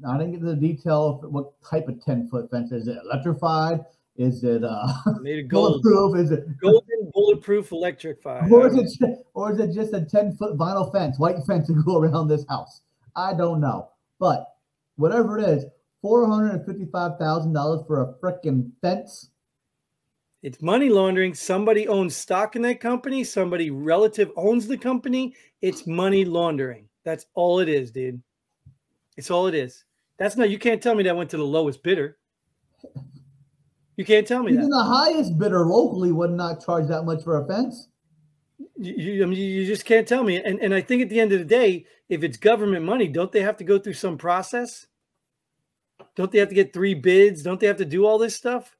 Now, 0.00 0.12
I 0.12 0.18
didn't 0.18 0.32
get 0.32 0.40
into 0.40 0.54
the 0.54 0.60
detail 0.60 1.20
of 1.22 1.32
what 1.32 1.52
type 1.62 1.88
of 1.88 2.02
10 2.04 2.28
foot 2.28 2.50
fence. 2.50 2.72
Is 2.72 2.88
it 2.88 2.98
electrified? 3.04 3.80
Is 4.16 4.42
it 4.42 4.64
uh, 4.64 4.88
made 5.20 5.44
of 5.44 5.48
gold, 5.48 5.82
bulletproof? 5.82 6.24
Is 6.24 6.32
it 6.32 6.58
golden 6.60 7.10
bulletproof 7.12 7.70
electric 7.70 8.20
fire. 8.20 8.48
or 8.50 8.66
is 8.66 8.98
it 9.00 9.18
or 9.34 9.52
is 9.52 9.60
it 9.60 9.72
just 9.72 9.92
a 9.92 10.04
10 10.04 10.36
foot 10.36 10.56
vinyl 10.56 10.90
fence, 10.92 11.18
white 11.18 11.36
fence 11.46 11.68
to 11.68 11.82
go 11.84 11.98
around 11.98 12.28
this 12.28 12.44
house? 12.48 12.82
I 13.14 13.34
don't 13.34 13.60
know. 13.60 13.90
But 14.18 14.44
whatever 14.96 15.38
it 15.38 15.48
is, 15.48 15.64
$455,000 16.04 17.86
for 17.86 18.02
a 18.02 18.14
freaking 18.14 18.70
fence. 18.80 19.30
It's 20.42 20.62
money 20.62 20.88
laundering. 20.88 21.34
Somebody 21.34 21.88
owns 21.88 22.16
stock 22.16 22.54
in 22.54 22.62
that 22.62 22.80
company. 22.80 23.24
Somebody 23.24 23.70
relative 23.70 24.30
owns 24.36 24.66
the 24.68 24.78
company. 24.78 25.34
It's 25.62 25.86
money 25.86 26.24
laundering. 26.24 26.88
That's 27.04 27.26
all 27.34 27.58
it 27.60 27.68
is, 27.68 27.90
dude. 27.90 28.22
It's 29.16 29.30
all 29.30 29.48
it 29.48 29.54
is. 29.54 29.84
That's 30.18 30.36
not. 30.36 30.50
You 30.50 30.58
can't 30.58 30.82
tell 30.82 30.94
me 30.94 31.02
that 31.04 31.16
went 31.16 31.30
to 31.30 31.36
the 31.36 31.44
lowest 31.44 31.82
bidder. 31.82 32.18
You 33.96 34.04
can't 34.04 34.26
tell 34.26 34.44
me 34.44 34.52
Even 34.52 34.68
that. 34.68 34.76
the 34.76 34.84
highest 34.84 35.38
bidder 35.38 35.66
locally 35.66 36.12
would 36.12 36.30
not 36.30 36.64
charge 36.64 36.86
that 36.86 37.02
much 37.02 37.24
for 37.24 37.42
a 37.42 37.46
fence. 37.46 37.88
You, 38.76 38.94
you, 38.94 39.22
I 39.24 39.26
mean, 39.26 39.38
you 39.38 39.66
just 39.66 39.84
can't 39.84 40.06
tell 40.06 40.22
me. 40.22 40.36
And 40.36 40.60
and 40.60 40.72
I 40.72 40.80
think 40.80 41.02
at 41.02 41.08
the 41.08 41.18
end 41.18 41.32
of 41.32 41.40
the 41.40 41.44
day, 41.44 41.84
if 42.08 42.22
it's 42.22 42.36
government 42.36 42.84
money, 42.84 43.08
don't 43.08 43.32
they 43.32 43.40
have 43.40 43.56
to 43.56 43.64
go 43.64 43.76
through 43.78 43.94
some 43.94 44.16
process? 44.16 44.86
Don't 46.14 46.30
they 46.30 46.38
have 46.38 46.48
to 46.48 46.54
get 46.54 46.72
three 46.72 46.94
bids? 46.94 47.42
Don't 47.42 47.58
they 47.58 47.66
have 47.66 47.76
to 47.78 47.84
do 47.84 48.06
all 48.06 48.18
this 48.18 48.36
stuff? 48.36 48.76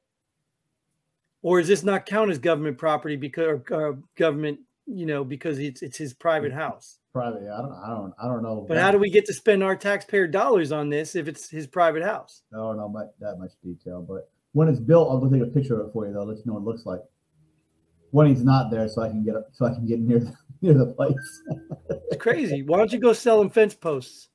Or 1.41 1.59
is 1.59 1.67
this 1.67 1.83
not 1.83 2.05
count 2.05 2.31
as 2.31 2.37
government 2.37 2.77
property 2.77 3.15
because 3.15 3.61
or, 3.69 3.91
uh, 3.91 3.95
government, 4.15 4.59
you 4.85 5.05
know, 5.05 5.23
because 5.23 5.59
it's 5.59 5.81
it's 5.81 5.97
his 5.97 6.13
private 6.13 6.51
house? 6.51 6.99
Private, 7.13 7.43
I 7.43 7.61
don't, 7.61 7.73
I 7.73 7.89
don't, 7.89 8.13
I 8.21 8.27
don't 8.27 8.43
know. 8.43 8.65
But 8.67 8.77
how 8.77 8.91
do 8.91 8.97
we 8.97 9.09
get 9.09 9.25
to 9.25 9.33
spend 9.33 9.63
our 9.63 9.75
taxpayer 9.75 10.27
dollars 10.27 10.71
on 10.71 10.89
this 10.89 11.15
if 11.15 11.27
it's 11.27 11.49
his 11.49 11.65
private 11.65 12.03
house? 12.03 12.43
I 12.53 12.57
don't 12.57 12.77
know 12.77 12.89
much, 12.89 13.07
that 13.19 13.37
much 13.39 13.51
detail. 13.63 14.05
But 14.07 14.29
when 14.51 14.67
it's 14.67 14.79
built, 14.79 15.09
I'll 15.09 15.19
go 15.19 15.29
take 15.29 15.41
a 15.41 15.51
picture 15.51 15.79
of 15.79 15.87
it 15.87 15.93
for 15.93 16.05
you. 16.05 16.13
Though, 16.13 16.23
let 16.23 16.37
you 16.37 16.43
know 16.45 16.53
what 16.53 16.61
it 16.61 16.65
looks 16.65 16.85
like. 16.85 16.99
When 18.11 18.27
he's 18.27 18.43
not 18.43 18.69
there, 18.69 18.87
so 18.89 19.03
I 19.03 19.09
can 19.09 19.23
get 19.23 19.35
so 19.53 19.65
I 19.65 19.73
can 19.73 19.87
get 19.87 19.99
near 19.99 20.19
the, 20.19 20.35
near 20.61 20.73
the 20.73 20.87
place. 20.87 21.41
It's 21.89 22.21
crazy. 22.21 22.63
Why 22.63 22.77
don't 22.77 22.91
you 22.91 22.99
go 22.99 23.13
sell 23.13 23.39
them 23.39 23.49
fence 23.49 23.75
posts? 23.75 24.29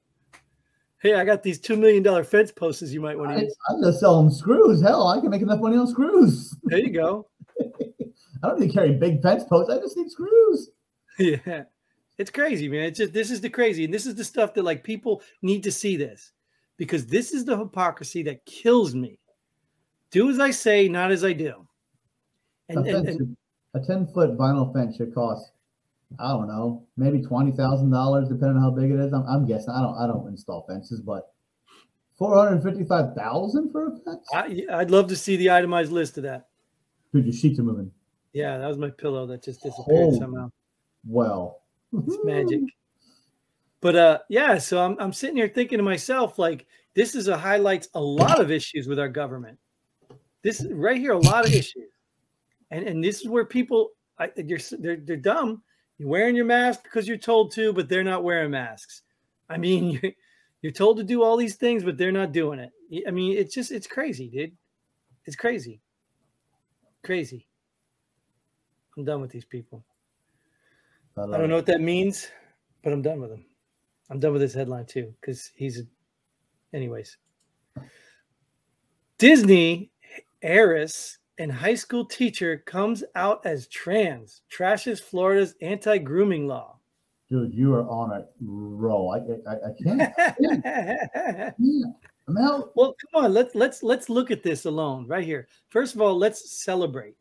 Hey, 1.05 1.12
I 1.12 1.25
got 1.27 1.43
these 1.43 1.61
two 1.61 1.77
million 1.77 2.03
dollar 2.03 2.25
fence 2.25 2.51
posts 2.51 2.90
you 2.90 2.99
might 3.01 3.19
want 3.19 3.37
to 3.37 3.43
use. 3.43 3.55
I'm 3.69 3.83
just 3.83 4.01
selling 4.01 4.31
screws. 4.31 4.81
Hell, 4.81 5.07
I 5.07 5.21
can 5.21 5.29
make 5.29 5.43
enough 5.43 5.61
money 5.61 5.77
on 5.77 5.87
screws. 5.87 6.57
There 6.64 6.79
you 6.79 6.90
go. 6.90 7.29
I 7.61 8.49
don't 8.49 8.59
need 8.59 8.69
to 8.69 8.73
carry 8.73 8.95
big 8.95 9.21
fence 9.21 9.45
posts. 9.45 9.71
I 9.71 9.79
just 9.79 9.97
need 9.97 10.11
screws. 10.11 10.71
Yeah. 11.17 11.64
It's 12.19 12.31
crazy, 12.31 12.69
man. 12.69 12.85
It's 12.85 12.99
just 12.99 13.12
this 13.12 13.31
is 13.31 13.40
the 13.40 13.51
crazy, 13.51 13.85
and 13.85 13.95
this 13.95 14.05
is 14.07 14.17
the 14.17 14.25
stuff 14.25 14.55
that 14.55 14.64
like 14.64 14.83
people 14.83 15.23
need 15.43 15.62
to 15.64 15.71
see 15.71 15.97
this 15.97 16.33
because 16.77 17.07
this 17.07 17.33
is 17.33 17.45
the 17.45 17.57
hypocrisy 17.57 18.23
that 18.25 18.45
kills 18.47 18.95
me. 18.97 19.19
Do 20.11 20.29
as 20.31 20.40
I 20.40 20.51
say, 20.51 20.88
not 20.88 21.12
as 21.12 21.23
I 21.25 21.33
do. 21.33 21.69
And, 22.69 22.79
and, 22.79 22.87
fence 22.87 23.09
and 23.09 23.19
should- 23.19 23.37
a 23.75 23.81
ten 23.81 24.07
foot 24.07 24.37
vinyl 24.37 24.73
fence 24.73 24.97
should 24.97 25.14
cost, 25.14 25.53
I 26.18 26.29
don't 26.29 26.48
know, 26.48 26.87
maybe 26.96 27.22
twenty 27.22 27.53
thousand 27.53 27.90
dollars, 27.90 28.29
depending 28.29 28.57
on 28.57 28.62
how 28.62 28.70
big 28.70 28.90
it 28.90 28.98
is. 29.00 29.12
I'm, 29.12 29.24
I'm 29.29 29.46
guessing. 29.46 29.70
I 29.70 29.81
don't, 29.83 29.96
I 29.98 30.07
don't 30.07 30.29
install 30.29 30.64
fences, 30.68 31.00
but 31.00 31.33
four 32.18 32.37
hundred 32.37 32.62
fifty 32.62 32.85
five 32.85 33.14
thousand 33.14 33.70
for 33.72 33.88
a 33.88 33.90
fence. 34.05 34.27
I, 34.33 34.64
I'd 34.72 34.90
love 34.90 35.09
to 35.09 35.16
see 35.16 35.37
the 35.37 35.50
itemized 35.50 35.92
list 35.92 36.16
of 36.16 36.24
that. 36.24 36.48
Dude, 37.12 37.24
your 37.27 37.35
sheets 37.35 37.59
are 37.59 37.62
moving. 37.62 37.90
Yeah, 38.33 38.59
that 38.59 38.66
was 38.66 38.79
my 38.79 38.90
pillow 38.90 39.27
that 39.27 39.42
just 39.44 39.62
disappeared 39.62 40.09
Oh. 40.14 40.18
somehow. 40.18 40.50
Well, 41.07 41.61
It's 41.92 42.18
magic. 42.24 42.61
But 43.81 43.96
uh 43.96 44.18
yeah, 44.29 44.59
so 44.59 44.81
I'm 44.83 44.96
I'm 44.98 45.12
sitting 45.12 45.37
here 45.37 45.48
thinking 45.48 45.79
to 45.79 45.85
myself, 45.85 46.38
like, 46.38 46.66
this 46.94 47.14
is 47.14 47.29
a 47.29 47.37
highlights 47.37 47.88
a 47.94 48.00
lot 48.00 48.40
of 48.40 48.50
issues 48.50 48.88
with 48.88 48.98
our 48.98 49.09
government. 49.09 49.59
This 50.42 50.61
is 50.61 50.72
right 50.72 50.96
here, 50.98 51.12
a 51.12 51.18
lot 51.18 51.44
of 51.46 51.55
issues. 51.55 51.90
And 52.70 52.87
and 52.87 53.05
this 53.05 53.20
is 53.20 53.29
where 53.29 53.44
people 53.44 53.90
I, 54.18 54.31
you're 54.37 54.59
they're 54.79 54.96
they're 54.96 55.16
dumb. 55.16 55.62
You're 55.98 56.09
wearing 56.09 56.37
your 56.37 56.44
mask 56.44 56.83
because 56.83 57.07
you're 57.07 57.16
told 57.16 57.52
to, 57.52 57.72
but 57.72 57.88
they're 57.88 58.04
not 58.04 58.24
wearing 58.24 58.50
masks. 58.50 59.02
I 59.48 59.59
mean, 59.59 59.90
you're, 60.02 60.12
you're 60.62 60.72
told 60.72 60.96
to 60.98 61.04
do 61.04 61.22
all 61.22 61.37
these 61.37 61.57
things, 61.57 61.85
but 61.85 61.96
they're 61.96 62.12
not 62.12 62.33
doing 62.33 62.59
it. 62.59 62.72
I 63.07 63.11
mean, 63.11 63.37
it's 63.37 63.54
just 63.54 63.70
it's 63.70 63.87
crazy, 63.87 64.28
dude. 64.28 64.52
It's 65.26 65.37
crazy. 65.37 65.80
Crazy. 67.02 67.46
I'm 68.96 69.04
done 69.04 69.20
with 69.20 69.30
these 69.30 69.44
people. 69.44 69.85
love 71.16 71.30
I 71.33 71.37
don't 71.37 71.46
it. 71.46 71.48
know 71.48 71.57
what 71.57 71.66
that 71.66 71.80
means, 71.80 72.28
but 72.83 72.92
I'm 72.92 73.02
done 73.02 73.20
with 73.20 73.30
him. 73.30 73.44
I'm 74.11 74.20
done 74.20 74.33
with 74.33 74.42
this 74.42 74.54
headline 74.54 74.87
too, 74.87 75.12
because 75.20 75.50
he's 75.54 75.80
a 75.80 75.85
anyways. 76.72 77.16
Disney 79.18 79.90
heiress 80.42 81.18
and 81.38 81.51
high 81.51 81.75
school 81.75 82.05
teacher 82.05 82.62
comes 82.66 83.03
out 83.14 83.44
as 83.44 83.66
trans, 83.68 84.42
trashes 84.53 85.01
Florida's 85.03 85.55
anti-grooming 85.61 86.47
law. 86.47 86.79
dude, 87.29 87.55
you 87.55 87.73
are 87.75 87.88
on 87.88 88.12
a 88.12 88.25
roll. 88.40 89.12
I, 89.12 89.51
I, 89.51 89.55
I 89.55 89.73
can't. 89.83 91.55
Yeah. 91.59 91.85
I'm 92.27 92.38
out. 92.38 92.70
well, 92.75 92.94
come 93.12 93.25
on, 93.27 93.35
let's 93.35 93.55
let's 93.55 93.83
let's 93.83 94.09
look 94.09 94.31
at 94.31 94.42
this 94.42 94.64
alone 94.64 95.07
right 95.07 95.25
here. 95.25 95.47
First 95.68 95.94
of 95.94 96.01
all, 96.01 96.16
let's 96.16 96.59
celebrate 96.64 97.16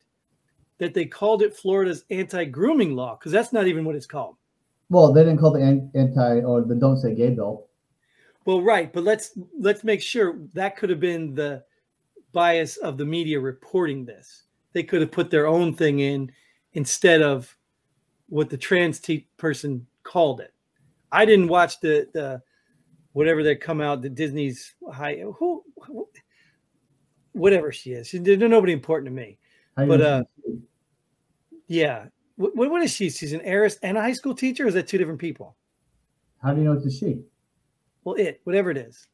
that 0.78 0.93
they 0.93 1.06
called 1.06 1.41
it 1.41 1.56
Florida's 1.58 2.06
anti-grooming 2.10 2.95
law, 2.95 3.17
because 3.17 3.34
that's 3.34 3.52
not 3.52 3.67
even 3.67 3.84
what 3.84 3.95
it's 3.95 4.06
called. 4.06 4.38
Well, 4.89 5.12
they 5.12 5.23
didn't 5.23 5.39
call 5.39 5.52
the 5.52 5.89
anti 5.93 6.41
or 6.41 6.62
the 6.62 6.76
don't 6.76 6.97
say 6.97 7.15
gay 7.15 7.32
bill. 7.32 7.67
Well, 8.45 8.62
right, 8.62 8.93
but 8.93 9.04
let's 9.04 9.38
let's 9.60 9.84
make 9.84 10.02
sure 10.02 10.38
that 10.54 10.78
could 10.78 10.89
have 10.89 11.02
been 11.02 11.36
the 11.36 11.63
bias 12.34 12.78
of 12.78 12.98
the 12.98 13.06
media 13.06 13.39
reporting 13.39 14.06
this. 14.06 14.43
They 14.74 14.84
could 14.84 15.02
have 15.02 15.12
put 15.12 15.30
their 15.30 15.48
own 15.48 15.74
thing 15.74 16.00
in 16.00 16.32
instead 16.74 17.22
of 17.22 17.56
what 18.28 18.50
the 18.50 18.58
trans 18.58 19.00
te- 19.00 19.28
person 19.38 19.86
called 20.04 20.41
it. 20.41 20.54
I 21.12 21.26
didn't 21.26 21.48
watch 21.48 21.80
the 21.80 22.08
the 22.13 22.41
whatever 23.13 23.43
that 23.43 23.62
come 23.62 23.80
out 23.80 24.02
the 24.02 24.10
Disney's 24.10 24.74
high 24.91 25.17
who, 25.17 25.63
who 25.78 26.10
whatever 27.34 27.72
she 27.72 27.91
is. 27.91 28.08
She, 28.08 28.17
there's 28.17 28.39
nobody 28.39 28.74
important 28.74 29.08
to 29.08 29.12
me. 29.12 29.38
You 29.78 29.86
But, 29.86 30.02
uh, 30.02 30.24
Yeah. 31.67 32.06
What, 32.36 32.56
what 32.56 32.82
is 32.82 32.91
she? 32.91 33.12
She's 33.12 33.34
an 33.34 33.41
heiress 33.41 33.78
and 33.84 33.98
a 33.98 34.02
high 34.02 34.13
school 34.13 34.34
teacher. 34.34 34.65
Or 34.65 34.67
is 34.67 34.74
that 34.74 34.88
two 34.88 34.98
different 34.98 35.19
people? 35.19 35.56
how 36.41 36.54
do 36.54 36.62
you 36.62 36.65
know 36.65 36.74
it's 36.74 36.86
a 36.86 36.91
she? 36.91 37.24
Well, 38.04 38.15
it 38.15 38.41
whatever 38.43 38.69
it 38.69 38.78
is, 38.78 39.08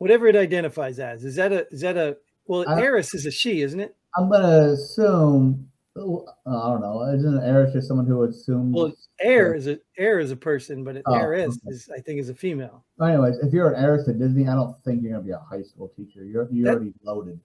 whatever 0.00 0.26
it 0.26 0.34
identifies 0.34 0.98
as, 0.98 1.24
is 1.24 1.36
that 1.36 1.52
a 1.52 1.68
is 1.70 1.82
that 1.82 1.96
a 1.96 2.16
well? 2.46 2.64
I- 2.68 2.80
heiress 2.80 3.14
is 3.14 3.24
a 3.26 3.30
she, 3.30 3.60
isn't 3.62 3.78
it? 3.80 3.94
I'm 4.16 4.28
gonna 4.28 4.72
assume. 4.72 5.68
oh, 5.96 6.26
I 6.46 6.50
don't 6.70 6.80
know. 6.80 7.02
Isn't 7.14 7.36
an 7.38 7.44
heiress 7.44 7.72
just 7.72 7.86
someone 7.88 8.06
who 8.06 8.24
assumes? 8.24 8.74
Well, 8.74 8.92
heir 9.20 9.54
is 9.54 9.66
a 9.68 9.78
heir 9.96 10.18
is 10.18 10.30
a 10.32 10.36
person, 10.36 10.82
but 10.82 10.96
an 10.96 11.02
Oh, 11.06 11.14
heiress 11.14 11.58
okay. 11.64 11.74
is 11.74 11.88
I 11.96 12.00
think 12.00 12.18
is 12.20 12.28
a 12.28 12.34
female. 12.34 12.84
Anyways, 13.00 13.38
if 13.38 13.52
you're 13.52 13.72
an 13.72 13.80
heiress 13.82 14.08
at 14.08 14.18
Disney, 14.18 14.48
I 14.48 14.54
don't 14.54 14.74
think 14.84 15.02
you're 15.02 15.12
gonna 15.12 15.24
be 15.24 15.30
a 15.32 15.38
high 15.38 15.62
school 15.62 15.88
teacher. 15.96 16.24
You're 16.24 16.48
you're 16.50 16.64
That- 16.66 16.74
already 16.76 16.94
loaded. 17.04 17.40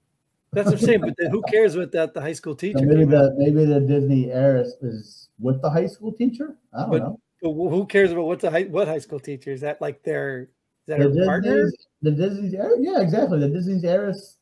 That's 0.54 0.68
what 0.68 0.76
I'm 0.80 0.86
saying. 0.86 1.02
But 1.02 1.16
then 1.18 1.32
who 1.32 1.42
cares 1.52 1.76
what 1.78 1.92
that 1.92 2.14
the 2.14 2.22
high 2.22 2.34
school 2.34 2.56
teacher? 2.56 2.80
So 2.80 2.86
maybe 2.86 3.02
came 3.02 3.14
out? 3.14 3.32
the 3.32 3.36
maybe 3.38 3.66
the 3.66 3.82
Disney 3.82 4.32
heiress 4.32 4.70
is 4.82 5.30
with 5.38 5.62
the 5.62 5.70
high 5.70 5.88
school 5.88 6.14
teacher. 6.14 6.56
I 6.74 6.82
don't 6.82 6.92
But 6.92 7.02
know. 7.04 7.20
But 7.42 7.52
who 7.52 7.86
cares 7.86 8.12
about 8.12 8.26
what's 8.26 8.44
a 8.46 8.50
high 8.50 8.64
what 8.64 8.88
high 8.88 9.00
school 9.00 9.20
teacher? 9.20 9.52
Is 9.52 9.62
that 9.62 9.82
like 9.82 10.02
their 10.04 10.50
that 10.88 11.00
The 11.00 11.20
her 11.20 11.26
partner? 11.26 11.64
Disney's, 11.64 11.88
the 12.02 12.12
Disney's 12.12 12.54
yeah, 12.54 13.00
exactly. 13.02 13.40
The 13.40 13.50
Disney's 13.50 13.84
heiress 13.84 14.38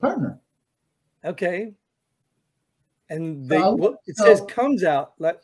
partner. 0.00 0.40
Okay. 1.24 1.74
And 3.08 3.44
So 3.46 3.48
they 3.48 3.56
I- 3.60 3.68
what 3.70 3.96
it 4.06 4.16
says 4.16 4.40
comes 4.48 4.84
out. 4.84 5.12
Let, 5.18 5.42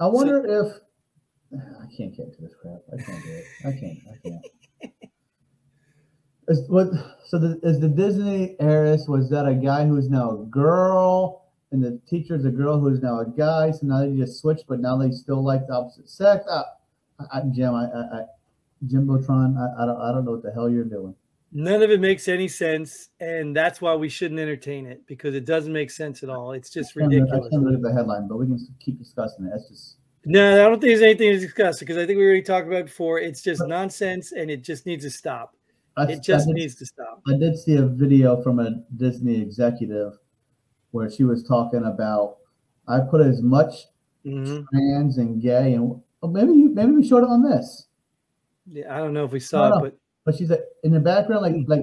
I 0.00 0.06
wonder 0.06 0.44
if 0.44 0.76
I 1.80 1.86
can't 1.96 2.16
get 2.16 2.34
to 2.34 2.42
this 2.42 2.54
crap. 2.60 2.80
I 2.92 3.02
can't 3.02 3.22
do 3.22 3.30
it. 3.30 3.44
I 3.60 3.70
can't. 3.72 3.98
I 4.12 4.28
can't. 4.28 4.92
Is 6.48 6.68
what? 6.68 6.88
So 7.26 7.38
the, 7.38 7.60
is 7.62 7.78
the 7.80 7.88
Disney 7.88 8.56
heiress? 8.58 9.06
Was 9.06 9.30
that 9.30 9.46
a 9.46 9.54
guy 9.54 9.86
who 9.86 9.96
is 9.96 10.08
now 10.10 10.32
a 10.32 10.44
girl, 10.46 11.44
and 11.70 11.82
the 11.82 12.00
teacher 12.08 12.34
is 12.34 12.44
a 12.44 12.50
girl 12.50 12.80
who 12.80 12.88
is 12.88 13.00
now 13.00 13.20
a 13.20 13.26
guy? 13.26 13.70
So 13.70 13.86
now 13.86 14.00
they 14.00 14.16
just 14.16 14.40
switched, 14.40 14.66
but 14.66 14.80
now 14.80 14.96
they 14.96 15.12
still 15.12 15.44
like 15.44 15.66
the 15.68 15.74
opposite 15.74 16.08
sex. 16.08 16.44
I, 16.50 16.62
I, 17.32 17.42
Jim, 17.52 17.72
I, 17.74 17.84
I 17.84 18.22
Jimbotron, 18.86 19.56
I, 19.58 19.82
I 19.82 19.86
don't, 19.86 20.00
I 20.00 20.12
don't 20.12 20.24
know 20.24 20.32
what 20.32 20.42
the 20.42 20.52
hell 20.52 20.68
you're 20.70 20.84
doing. 20.84 21.14
none 21.52 21.82
of 21.82 21.90
it 21.90 22.00
makes 22.00 22.28
any 22.28 22.48
sense, 22.48 23.08
and 23.20 23.54
that's 23.54 23.80
why 23.80 23.94
we 23.94 24.08
shouldn't 24.08 24.40
entertain 24.40 24.86
it 24.86 25.06
because 25.06 25.34
it 25.34 25.44
doesn't 25.44 25.72
make 25.72 25.90
sense 25.90 26.22
at 26.22 26.28
all. 26.30 26.52
It's 26.52 26.70
just 26.70 26.96
I 26.96 27.00
look- 27.02 27.12
I 27.12 27.16
ridiculous. 27.16 27.48
can't 27.50 27.62
look 27.64 27.74
at 27.74 27.82
the 27.82 27.92
headline, 27.92 28.28
but 28.28 28.36
we 28.38 28.46
can 28.46 28.58
keep 28.78 28.98
discussing 28.98 29.46
it. 29.46 29.50
That's 29.50 29.68
just 29.68 29.96
No, 30.24 30.64
I 30.64 30.68
don't 30.68 30.80
think 30.80 30.90
there's 30.92 31.02
anything 31.02 31.32
to 31.32 31.38
discuss 31.38 31.78
because 31.80 31.96
I 31.96 32.06
think 32.06 32.18
we 32.18 32.24
already 32.24 32.42
talked 32.42 32.66
about 32.66 32.80
it 32.80 32.86
before. 32.86 33.18
It's 33.18 33.42
just 33.42 33.62
nonsense 33.66 34.32
and 34.32 34.50
it 34.50 34.62
just 34.62 34.86
needs 34.86 35.04
to 35.04 35.10
stop. 35.10 35.56
I, 35.96 36.04
It 36.12 36.22
just 36.22 36.46
did- 36.46 36.54
needs 36.54 36.74
to 36.76 36.86
stop. 36.86 37.20
I 37.26 37.36
did 37.36 37.58
see 37.58 37.76
a 37.76 37.86
video 37.86 38.40
from 38.42 38.60
a 38.60 38.82
Disney 38.96 39.40
executive 39.40 40.12
where 40.92 41.10
she 41.10 41.24
was 41.24 41.42
talking 41.42 41.84
about 41.84 42.36
I 42.88 43.00
put 43.00 43.20
as 43.20 43.40
much 43.42 43.86
Mhm. 44.26 44.64
trans 44.72 45.18
and 45.18 45.40
gay 45.40 45.74
and 45.74 46.00
oh, 46.22 46.28
maybe 46.28 46.52
you, 46.52 46.68
maybe 46.74 46.92
we 46.92 47.06
showed 47.06 47.24
it 47.24 47.30
on 47.30 47.42
this, 47.42 47.86
Yeah, 48.72 48.94
I 48.94 48.98
don't 48.98 49.12
know 49.12 49.24
if 49.24 49.32
we 49.32 49.40
saw 49.40 49.68
No, 49.68 49.74
it, 49.74 49.78
no. 49.78 49.80
but 49.84 49.98
but 50.24 50.34
she's 50.36 50.50
like 50.50 50.60
in 50.84 50.92
the 50.92 51.00
background 51.00 51.42
like 51.42 51.56
like 51.66 51.82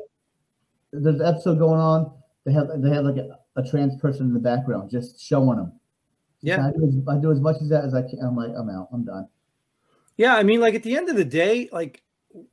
there's 0.91 1.05
an 1.05 1.21
episode 1.25 1.59
going 1.59 1.79
on. 1.79 2.13
They 2.45 2.53
have 2.53 2.67
they 2.81 2.89
have 2.89 3.03
like 3.05 3.17
a, 3.17 3.37
a 3.57 3.63
trans 3.67 3.99
person 3.99 4.27
in 4.27 4.33
the 4.33 4.39
background 4.39 4.89
just 4.89 5.19
showing 5.21 5.57
them. 5.57 5.73
yeah, 6.41 6.67
I 6.67 6.71
do, 6.71 6.85
as, 6.87 6.95
I 7.07 7.19
do 7.19 7.31
as 7.31 7.41
much 7.41 7.57
as 7.61 7.69
that 7.69 7.83
as 7.83 7.93
I 7.93 8.01
can. 8.03 8.19
I'm 8.23 8.35
like 8.35 8.51
I'm 8.57 8.69
out. 8.69 8.87
I'm 8.93 9.03
done. 9.03 9.27
yeah. 10.17 10.35
I 10.35 10.43
mean, 10.43 10.61
like 10.61 10.75
at 10.75 10.83
the 10.83 10.95
end 10.95 11.09
of 11.09 11.15
the 11.17 11.25
day, 11.25 11.67
like 11.71 12.01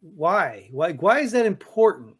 why, 0.00 0.68
why, 0.72 0.92
why 0.92 1.20
is 1.20 1.32
that 1.32 1.46
important? 1.46 2.16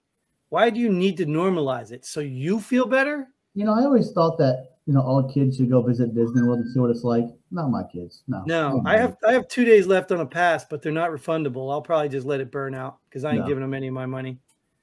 Why 0.51 0.71
do 0.71 0.79
you 0.79 0.91
need 0.91 1.17
to 1.17 1.27
normalize 1.27 1.91
it 1.93 2.05
so 2.05 2.21
you 2.21 2.61
feel 2.61 2.87
better? 2.87 3.29
You 3.55 3.65
know, 3.65 3.73
I 3.73 3.85
always 3.85 4.13
thought 4.13 4.37
that 4.39 4.74
you 4.87 4.93
know 4.93 5.01
all 5.01 5.23
kids 5.33 5.57
should 5.57 5.71
go 5.71 5.83
visit 5.83 6.15
Disney 6.15 6.43
World 6.43 6.61
and 6.61 6.73
see 6.73 6.79
what 6.81 6.91
it's 6.91 7.05
like. 7.05 7.25
Not 7.51 7.71
my 7.71 7.83
kids. 7.85 8.23
No. 8.29 8.43
No, 8.47 8.83
I 8.85 8.97
have 8.99 9.17
I 9.27 9.33
have 9.33 9.49
two 9.49 9.65
days 9.65 9.87
left 9.87 10.13
on 10.13 10.21
a 10.21 10.27
pass, 10.27 10.65
but 10.65 10.83
they're 10.83 10.93
not 10.93 11.11
refundable. 11.11 11.73
I'll 11.73 11.83
probably 11.83 12.09
just 12.11 12.27
let 12.27 12.41
it 12.41 12.51
burn 12.51 12.75
out 12.75 12.99
because 13.09 13.25
I 13.25 13.33
ain't 13.35 13.43
No. 13.43 13.47
giving 13.49 13.63
them 13.63 13.75
any 13.75 13.89
of 13.89 13.95
my 13.95 14.07
money. 14.07 14.39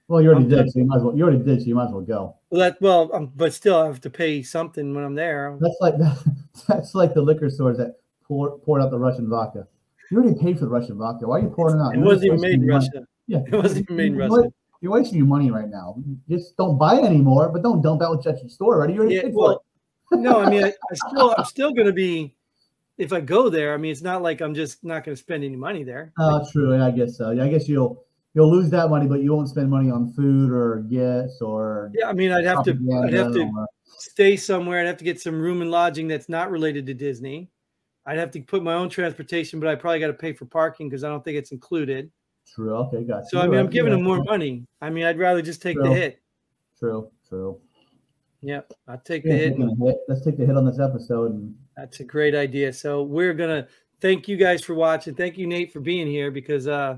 Well, 0.08 0.22
you 0.22 0.30
already 0.30 0.46
I'm 0.46 0.50
did. 0.50 0.56
done. 0.58 0.70
So 0.70 0.80
you 0.80 0.86
might 0.86 0.98
as 0.98 1.04
well. 1.04 1.16
You 1.16 1.24
already 1.24 1.44
did. 1.44 1.62
So 1.62 1.68
you 1.68 1.76
might 1.76 1.86
as 1.86 1.92
well 1.92 2.02
go. 2.02 2.36
Well, 2.50 2.60
that 2.62 2.82
well, 2.82 3.10
um, 3.14 3.32
but 3.36 3.54
still, 3.54 3.78
I 3.78 3.86
have 3.86 4.02
to 4.02 4.10
pay 4.10 4.42
something 4.44 4.94
when 4.94 5.04
I'm 5.04 5.16
there. 5.16 5.58
That's 5.62 5.78
like 5.80 5.96
that's 6.68 6.96
like 6.96 7.14
the 7.14 7.22
liquor 7.22 7.50
stores 7.50 7.78
that 7.78 7.98
pour 8.24 8.58
poured 8.60 8.82
out 8.82 8.92
the 8.92 9.00
Russian 9.00 9.30
vodka. 9.30 9.68
You 10.10 10.18
already 10.18 10.38
paid 10.38 10.60
for 10.60 10.66
the 10.66 10.72
Russian 10.72 10.98
vodka. 10.98 11.28
Why 11.28 11.40
are 11.40 11.44
you 11.44 11.50
pouring 11.50 11.80
it 11.80 11.84
out? 11.84 11.94
It 11.94 11.98
You're 12.00 12.06
wasn't 12.08 12.26
even 12.26 12.42
made 12.42 12.54
in 12.56 12.68
money. 12.68 12.90
Russia. 12.94 13.08
Yeah, 13.28 13.40
It 13.48 13.56
wasn't 13.56 13.86
even 13.86 13.96
made 13.96 14.08
in 14.08 14.18
Russia. 14.18 14.50
You're 14.82 14.92
wasting 14.92 15.20
your 15.20 15.28
money 15.28 15.52
right 15.52 15.70
now. 15.70 15.96
Just 16.28 16.58
don't 16.58 16.78
buy 16.78 16.98
it 17.00 17.06
anymore, 17.06 17.50
but 17.50 17.62
don't 17.62 17.82
dump 17.82 18.02
out 18.02 18.16
what's 18.16 18.26
at 18.28 18.42
your 18.42 18.50
store 18.50 18.76
already. 18.76 18.94
You 18.94 19.00
already 19.02 19.16
Yeah, 19.16 19.22
paid 19.22 19.34
for 19.34 19.38
it. 19.38 19.48
well, 19.48 19.64
no, 20.12 20.39
I 20.41 20.50
mean, 20.50 20.63
I, 20.63 20.67
I 20.69 20.95
still, 21.10 21.36
I'm 21.38 21.45
still 21.45 21.71
going 21.74 21.88
to 21.88 21.93
be. 21.93 22.34
If 22.97 23.13
I 23.13 23.19
go 23.19 23.50
there, 23.50 23.74
I 23.74 23.78
mean, 23.78 23.91
it's 23.91 24.02
not 24.04 24.21
like 24.21 24.41
I'm 24.41 24.54
just 24.54 24.84
not 24.84 25.04
going 25.04 25.15
to 25.15 25.19
spend 25.21 25.43
any 25.43 25.56
money 25.56 25.84
there. 25.84 26.13
Oh, 26.19 26.45
true. 26.52 26.76
Yeah, 26.76 26.86
I 26.86 26.91
guess 26.91 27.17
so. 27.17 27.32
Yeah, 27.32 27.45
I 27.45 27.50
guess 27.50 27.67
you'll 27.67 28.04
you'll 28.34 28.52
lose 28.52 28.69
that 28.69 28.89
money, 28.89 29.08
but 29.08 29.21
you 29.21 29.34
won't 29.34 29.50
spend 29.50 29.69
money 29.69 29.89
on 29.89 30.13
food 30.13 30.52
or 30.52 30.82
gifts 30.89 31.41
or 31.41 31.91
Yeah, 31.95 32.10
I 32.10 32.13
mean, 32.13 32.32
I'd 32.32 32.45
have 32.45 32.63
to, 32.65 32.71
I'd 33.04 33.13
have 33.13 33.34
to 33.34 33.43
or- 33.43 33.67
stay 33.86 34.36
somewhere. 34.38 34.82
I'd 34.82 34.88
have 34.88 34.97
to 34.97 35.04
get 35.04 35.19
some 35.19 35.41
room 35.41 35.62
and 35.62 35.71
lodging 35.71 36.08
that's 36.08 36.30
not 36.30 36.52
related 36.52 36.86
to 36.88 36.93
Disney. 36.93 37.50
I'd 38.06 38.17
have 38.17 38.32
to 38.32 38.41
put 38.41 38.62
my 38.62 38.74
own 38.74 38.89
transportation, 38.89 39.60
but 39.60 39.69
I 39.69 39.76
probably 39.76 40.00
got 40.00 40.08
to 40.08 40.13
pay 40.13 40.34
for 40.34 40.45
parking 40.45 40.89
because 40.89 41.04
I 41.04 41.10
don't 41.10 41.24
think 41.24 41.38
it's 41.38 41.52
included. 41.52 42.12
True. 42.54 42.76
Okay, 42.76 43.04
got 43.04 43.28
So. 43.30 43.39
I 43.39 43.47
mean, 43.47 43.60
I'm 43.60 43.69
giving 43.69 43.91
Yeah, 43.91 43.97
them 43.97 44.04
more 44.06 44.24
money. 44.24 44.65
I 44.82 44.89
mean, 44.89 45.06
I'd 45.06 45.17
rather 45.17 45.41
just 45.41 45.62
take 45.62 45.78
the 45.78 45.88
hit. 45.91 46.19
True. 46.78 47.10
True. 47.28 47.58
Yep, 48.41 48.73
I'll 48.88 48.97
take 48.99 49.23
the 49.23 49.30
Yeah, 49.30 49.36
hit. 49.36 49.58
and- 49.58 49.84
hit. 49.84 49.97
Let's 50.08 50.23
take 50.23 50.38
the 50.38 50.45
hit 50.45 50.58
on 50.58 50.65
this 50.65 50.80
episode 50.80 51.32
and 51.32 51.56
That's 51.77 51.99
a 51.99 52.04
great 52.04 52.36
idea. 52.36 52.73
So 52.73 53.04
we're 53.04 53.34
gonna 53.34 53.67
thank 53.99 54.27
you 54.27 54.36
guys 54.38 54.63
for 54.63 54.73
watching. 54.73 55.13
Thank 55.15 55.38
you, 55.38 55.47
Nate, 55.47 55.71
for 55.71 55.80
being 55.80 56.08
here 56.08 56.32
because 56.32 56.67
uh, 56.67 56.97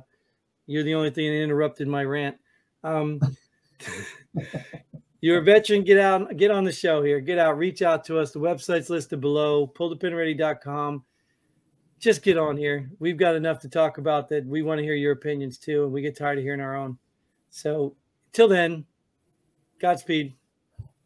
you're 0.68 0.84
the 0.84 0.94
only 0.96 1.10
thing 1.12 1.28
that 1.32 1.42
interrupted 1.42 1.88
my 1.88 2.04
rant. 2.06 2.38
Um, 2.84 3.20
you're 5.22 5.40
a 5.40 5.44
veteran. 5.44 5.84
Get 5.84 5.98
out, 6.00 6.36
get 6.38 6.52
on 6.52 6.64
the 6.64 6.72
show 6.72 7.04
here. 7.04 7.20
Get 7.20 7.38
out, 7.40 7.58
reach 7.58 7.82
out 7.82 8.04
to 8.06 8.20
us. 8.20 8.32
The 8.32 8.40
website's 8.40 8.90
listed 8.90 9.20
below. 9.22 9.68
PullThePinReady.com. 9.68 11.04
Just 12.00 12.22
get 12.24 12.38
on 12.38 12.58
here. 12.58 12.90
We've 13.00 13.16
got 13.18 13.36
enough 13.36 13.60
to 13.60 13.70
talk 13.70 13.98
about 13.98 14.28
that. 14.30 14.46
We 14.46 14.62
want 14.62 14.80
to 14.80 14.84
hear 14.84 14.96
your 14.96 15.14
opinions 15.14 15.58
too, 15.58 15.84
and 15.86 15.94
we 15.94 16.02
get 16.02 16.18
tired 16.18 16.38
of 16.38 16.44
hearing 16.44 16.60
our 16.62 16.76
own. 16.76 16.98
So 17.50 17.96
till 18.34 18.48
then, 18.48 18.86
Godspeed 19.80 20.36